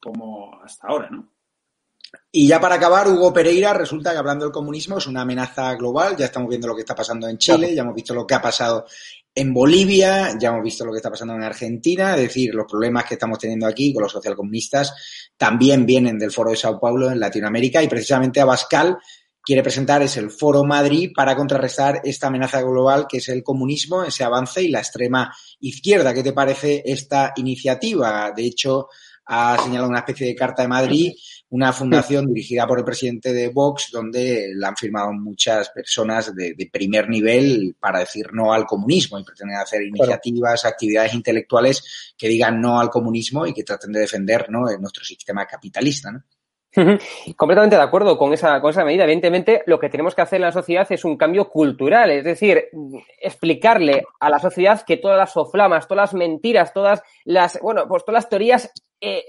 [0.00, 1.28] como hasta ahora, ¿no?
[2.32, 6.16] Y ya para acabar, Hugo Pereira, resulta que hablando del comunismo es una amenaza global.
[6.16, 8.40] Ya estamos viendo lo que está pasando en Chile, ya hemos visto lo que ha
[8.40, 8.86] pasado
[9.34, 13.04] en Bolivia, ya hemos visto lo que está pasando en Argentina, es decir, los problemas
[13.04, 17.20] que estamos teniendo aquí con los socialcomunistas también vienen del Foro de Sao Paulo en
[17.20, 18.98] Latinoamérica y precisamente Abascal
[19.48, 24.04] quiere presentar es el Foro Madrid para contrarrestar esta amenaza global que es el comunismo,
[24.04, 26.12] ese avance y la extrema izquierda.
[26.12, 28.30] ¿Qué te parece esta iniciativa?
[28.36, 28.88] De hecho,
[29.24, 31.12] ha señalado una especie de Carta de Madrid,
[31.48, 36.68] una fundación dirigida por el presidente de Vox, donde la han firmado muchas personas de,
[36.70, 42.60] primer nivel para decir no al comunismo y pretenden hacer iniciativas, actividades intelectuales que digan
[42.60, 44.66] no al comunismo y que traten de defender ¿no?
[44.78, 46.12] nuestro sistema capitalista.
[46.12, 46.22] ¿no?
[47.36, 49.04] Completamente de acuerdo con esa, con esa medida.
[49.04, 52.68] Evidentemente, lo que tenemos que hacer en la sociedad es un cambio cultural, es decir,
[53.20, 58.04] explicarle a la sociedad que todas las soflamas, todas las mentiras, todas las, bueno, pues
[58.04, 59.22] todas las teorías eh,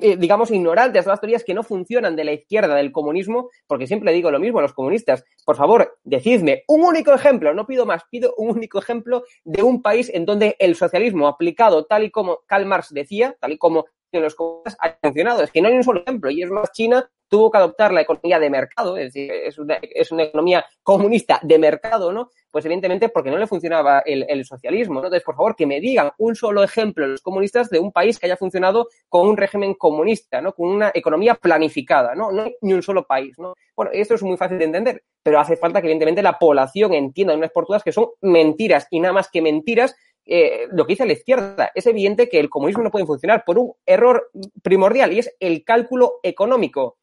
[0.00, 3.88] eh, digamos, ignorantes, todas las teorías que no funcionan de la izquierda del comunismo, porque
[3.88, 7.86] siempre digo lo mismo a los comunistas, por favor, decidme un único ejemplo, no pido
[7.86, 12.12] más, pido un único ejemplo de un país en donde el socialismo aplicado tal y
[12.12, 15.42] como Karl Marx decía, tal y como los comunistas ha funcionado.
[15.42, 18.02] Es que no hay un solo ejemplo, y es más China tuvo que adoptar la
[18.02, 22.30] economía de mercado, es decir, es una, es una economía comunista de mercado, ¿no?
[22.50, 25.00] Pues evidentemente porque no le funcionaba el, socialismo, ¿no?
[25.00, 28.26] Entonces, por favor, que me digan un solo ejemplo los comunistas de un país que
[28.26, 30.52] haya funcionado con un régimen comunista, ¿no?
[30.52, 32.30] Con una economía planificada, ¿no?
[32.30, 33.54] No hay ni un solo país, ¿no?
[33.74, 37.34] Bueno, esto es muy fácil de entender, pero hace falta que evidentemente la población entienda
[37.34, 39.96] unas por todas que son mentiras y nada más que mentiras
[40.26, 41.70] eh, lo que dice la izquierda.
[41.74, 44.30] Es evidente que el comunismo no puede funcionar por un error
[44.62, 46.98] primordial y es el cálculo económico.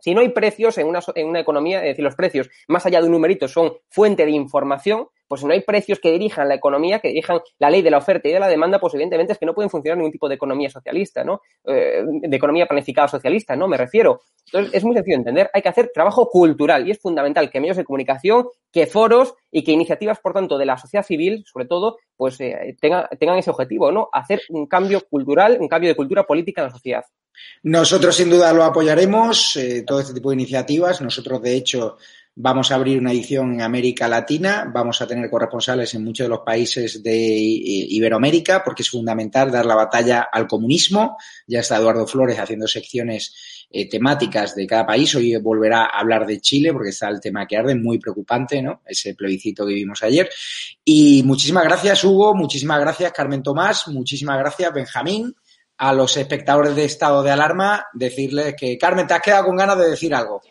[0.00, 3.00] Si no hay precios en una, en una economía, es decir, los precios más allá
[3.00, 6.54] de un numerito son fuente de información, pues si no hay precios que dirijan la
[6.54, 9.38] economía, que dirijan la ley de la oferta y de la demanda, pues evidentemente es
[9.38, 11.42] que no pueden funcionar ningún tipo de economía socialista, ¿no?
[11.64, 13.68] Eh, de economía planificada socialista, ¿no?
[13.68, 14.22] Me refiero.
[14.46, 15.50] Entonces, es muy sencillo de entender.
[15.52, 19.62] Hay que hacer trabajo cultural y es fundamental que medios de comunicación, que foros y
[19.62, 23.92] que iniciativas, por tanto, de la sociedad civil, sobre todo, pues eh, tengan ese objetivo,
[23.92, 24.08] ¿no?
[24.12, 27.04] Hacer un cambio cultural, un cambio de cultura política en la sociedad.
[27.62, 31.00] Nosotros sin duda lo apoyaremos, eh, todo este tipo de iniciativas.
[31.00, 31.96] Nosotros, de hecho,
[32.40, 36.28] vamos a abrir una edición en América Latina, vamos a tener corresponsales en muchos de
[36.28, 41.16] los países de Iberoamérica, porque es fundamental dar la batalla al comunismo.
[41.48, 45.12] Ya está Eduardo Flores haciendo secciones eh, temáticas de cada país.
[45.16, 48.82] Hoy volverá a hablar de Chile, porque está el tema que arde, muy preocupante, ¿no?
[48.86, 50.30] Ese plebiscito que vimos ayer.
[50.84, 55.34] Y muchísimas gracias, Hugo, muchísimas gracias, Carmen Tomás, muchísimas gracias, Benjamín
[55.78, 59.78] a los espectadores de estado de alarma decirles que, Carmen, te has quedado con ganas
[59.78, 60.42] de decir algo.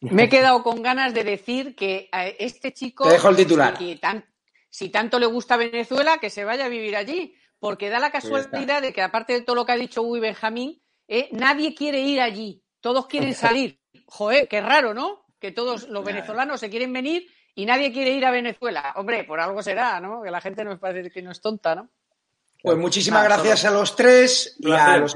[0.00, 3.04] Me he quedado con ganas de decir que a este chico.
[3.04, 3.76] Te dejo el titular.
[4.70, 7.34] Si, tanto le gusta Venezuela, que se vaya a vivir allí.
[7.58, 10.80] Porque da la casualidad de que, aparte de todo lo que ha dicho Uy Benjamín,
[11.08, 12.62] eh, nadie quiere ir allí.
[12.80, 13.80] Todos quieren salir.
[14.06, 15.24] Joder, qué raro, ¿no?
[15.40, 18.92] Que todos los venezolanos se quieren venir y nadie quiere ir a Venezuela.
[18.96, 20.22] Hombre, por algo será, ¿no?
[20.22, 21.90] Que la gente no parece que no es tonta, ¿no?
[22.66, 25.14] Pues muchísimas gracias a los tres y a los,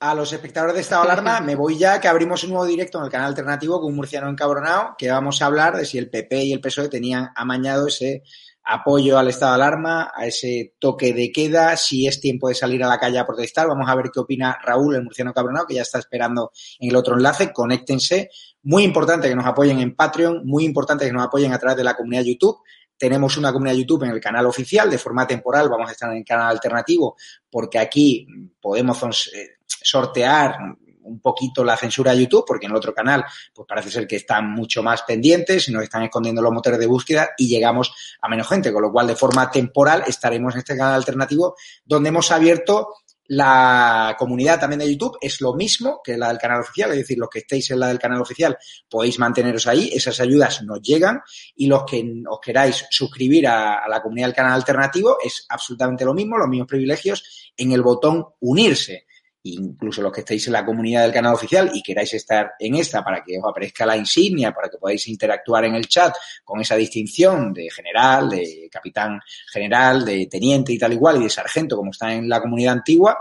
[0.00, 1.40] a los espectadores de Estado Alarma.
[1.40, 4.28] Me voy ya, que abrimos un nuevo directo en el canal alternativo con un murciano
[4.28, 8.24] encabronado, que vamos a hablar de si el PP y el PSOE tenían amañado ese
[8.64, 12.82] apoyo al estado de alarma, a ese toque de queda, si es tiempo de salir
[12.82, 13.68] a la calle a protestar.
[13.68, 16.96] Vamos a ver qué opina Raúl, el murciano cabronado, que ya está esperando en el
[16.96, 17.52] otro enlace.
[17.52, 18.30] Conéctense.
[18.64, 21.84] Muy importante que nos apoyen en Patreon, muy importante que nos apoyen a través de
[21.84, 22.58] la comunidad YouTube.
[23.00, 26.18] Tenemos una comunidad YouTube en el canal oficial de forma temporal, vamos a estar en
[26.18, 27.16] el canal alternativo
[27.50, 28.26] porque aquí
[28.60, 30.58] podemos eh, sortear
[31.02, 33.24] un poquito la censura de YouTube, porque en el otro canal,
[33.54, 37.30] pues parece ser que están mucho más pendientes nos están escondiendo los motores de búsqueda
[37.38, 37.90] y llegamos
[38.20, 42.10] a menos gente, con lo cual de forma temporal estaremos en este canal alternativo donde
[42.10, 42.88] hemos abierto
[43.30, 47.16] la comunidad también de YouTube es lo mismo que la del canal oficial, es decir,
[47.16, 48.58] los que estéis en la del canal oficial
[48.88, 51.20] podéis manteneros ahí, esas ayudas nos llegan
[51.54, 56.12] y los que os queráis suscribir a, la comunidad del canal alternativo es absolutamente lo
[56.12, 59.06] mismo, los mismos privilegios en el botón unirse
[59.42, 63.02] incluso los que estéis en la comunidad del canal oficial y queráis estar en esta
[63.02, 66.14] para que os aparezca la insignia, para que podáis interactuar en el chat
[66.44, 69.20] con esa distinción de general, de capitán
[69.50, 73.18] general, de teniente y tal igual, y de sargento, como está en la comunidad antigua,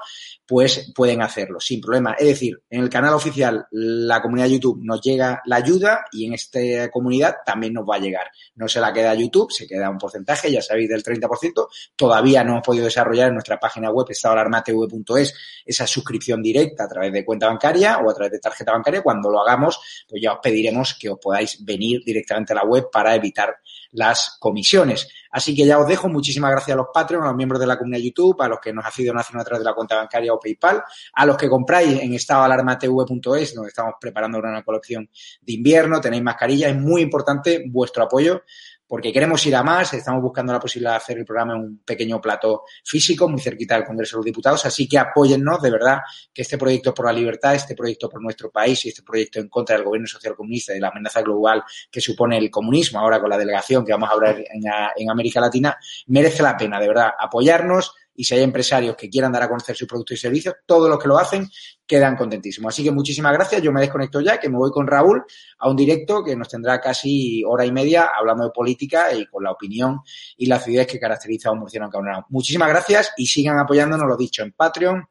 [0.49, 2.15] pues pueden hacerlo sin problema.
[2.17, 6.25] Es decir, en el canal oficial, la comunidad de YouTube nos llega la ayuda y
[6.25, 8.31] en esta comunidad también nos va a llegar.
[8.55, 11.67] No se la queda YouTube, se queda un porcentaje, ya sabéis, del 30%.
[11.95, 15.35] Todavía no hemos podido desarrollar en nuestra página web, estadoalarmatv.es,
[15.67, 19.03] esa suscripción directa a través de cuenta bancaria o a través de tarjeta bancaria.
[19.03, 19.79] Cuando lo hagamos,
[20.09, 23.55] pues ya os pediremos que os podáis venir directamente a la web para evitar
[23.91, 25.07] las comisiones.
[25.31, 26.09] Así que ya os dejo.
[26.09, 28.73] Muchísimas gracias a los Patreon, a los miembros de la comunidad YouTube, a los que
[28.73, 30.83] nos ha sido nacional a través de la cuenta bancaria o PayPal,
[31.13, 35.09] a los que compráis en estadoalarmatv.es, donde estamos preparando una colección
[35.41, 36.71] de invierno, tenéis mascarillas.
[36.71, 38.43] Es muy importante vuestro apoyo
[38.89, 41.77] porque queremos ir a más, estamos buscando la posibilidad de hacer el programa en un
[41.85, 45.99] pequeño plato físico, muy cerquita del Congreso de los Diputados, así que apóyennos, de verdad,
[46.33, 49.47] que este proyecto por la libertad, este proyecto por nuestro país y este proyecto en
[49.47, 53.21] contra del gobierno social comunista y de la amenaza global que supone el comunismo, ahora
[53.21, 54.63] con la delegación que vamos a hablar en,
[54.95, 55.77] en América Latina,
[56.07, 59.77] merece la pena, de verdad, apoyarnos, y si hay empresarios que quieran dar a conocer
[59.77, 61.49] sus productos y servicios, todos los que lo hacen
[61.87, 62.73] quedan contentísimos.
[62.73, 63.61] Así que muchísimas gracias.
[63.61, 65.23] Yo me desconecto ya, que me voy con Raúl
[65.57, 69.45] a un directo que nos tendrá casi hora y media hablando de política y con
[69.45, 70.01] la opinión
[70.35, 72.25] y la acidez que caracteriza a un murciano encabronado.
[72.27, 75.01] Muchísimas gracias y sigan apoyándonos, lo dicho, en Patreon,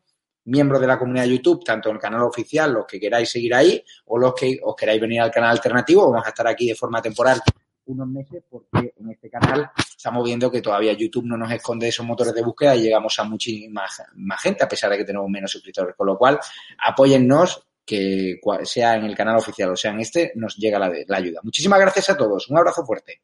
[0.45, 3.55] miembros de la comunidad de YouTube, tanto en el canal oficial, los que queráis seguir
[3.55, 6.75] ahí, o los que os queráis venir al canal alternativo, vamos a estar aquí de
[6.75, 7.41] forma temporal
[7.89, 12.07] unos meses porque en este canal estamos viendo que todavía YouTube no nos esconde esos
[12.07, 15.51] motores de búsqueda y llegamos a muchísima más gente a pesar de que tenemos menos
[15.51, 15.97] suscriptores.
[15.97, 16.39] Con lo cual,
[16.79, 21.17] apóyennos que sea en el canal oficial o sea en este, nos llega la, la
[21.17, 21.41] ayuda.
[21.43, 22.49] Muchísimas gracias a todos.
[22.51, 23.23] Un abrazo fuerte.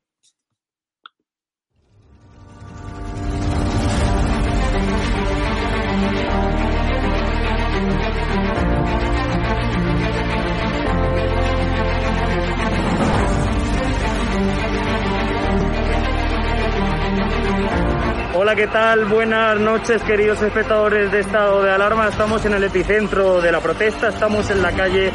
[18.45, 19.07] Hola, ¿qué tal?
[19.07, 22.09] Buenas noches, queridos espectadores de estado de alarma.
[22.09, 25.11] Estamos en el epicentro de la protesta, estamos en la calle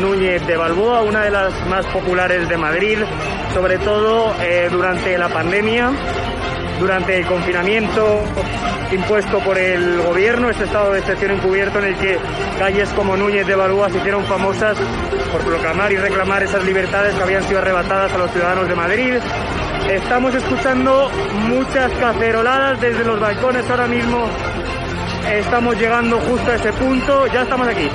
[0.00, 2.96] Núñez de Balboa, una de las más populares de Madrid,
[3.52, 5.90] sobre todo eh, durante la pandemia,
[6.78, 8.24] durante el confinamiento
[8.90, 12.18] impuesto por el gobierno, ese estado de excepción encubierto en el que
[12.58, 14.78] calles como Núñez de Balboa se hicieron famosas
[15.30, 19.18] por proclamar y reclamar esas libertades que habían sido arrebatadas a los ciudadanos de Madrid
[19.90, 21.10] Estamos escuchando
[21.48, 24.24] muchas caceroladas desde los balcones ahora mismo.
[25.28, 27.26] Estamos llegando justo a ese punto.
[27.26, 27.88] Ya estamos aquí.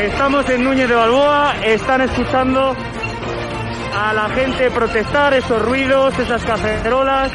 [0.00, 1.56] Estamos en Núñez de Balboa.
[1.62, 2.74] Están escuchando
[3.94, 7.32] a la gente protestar, esos ruidos, esas cacerolas.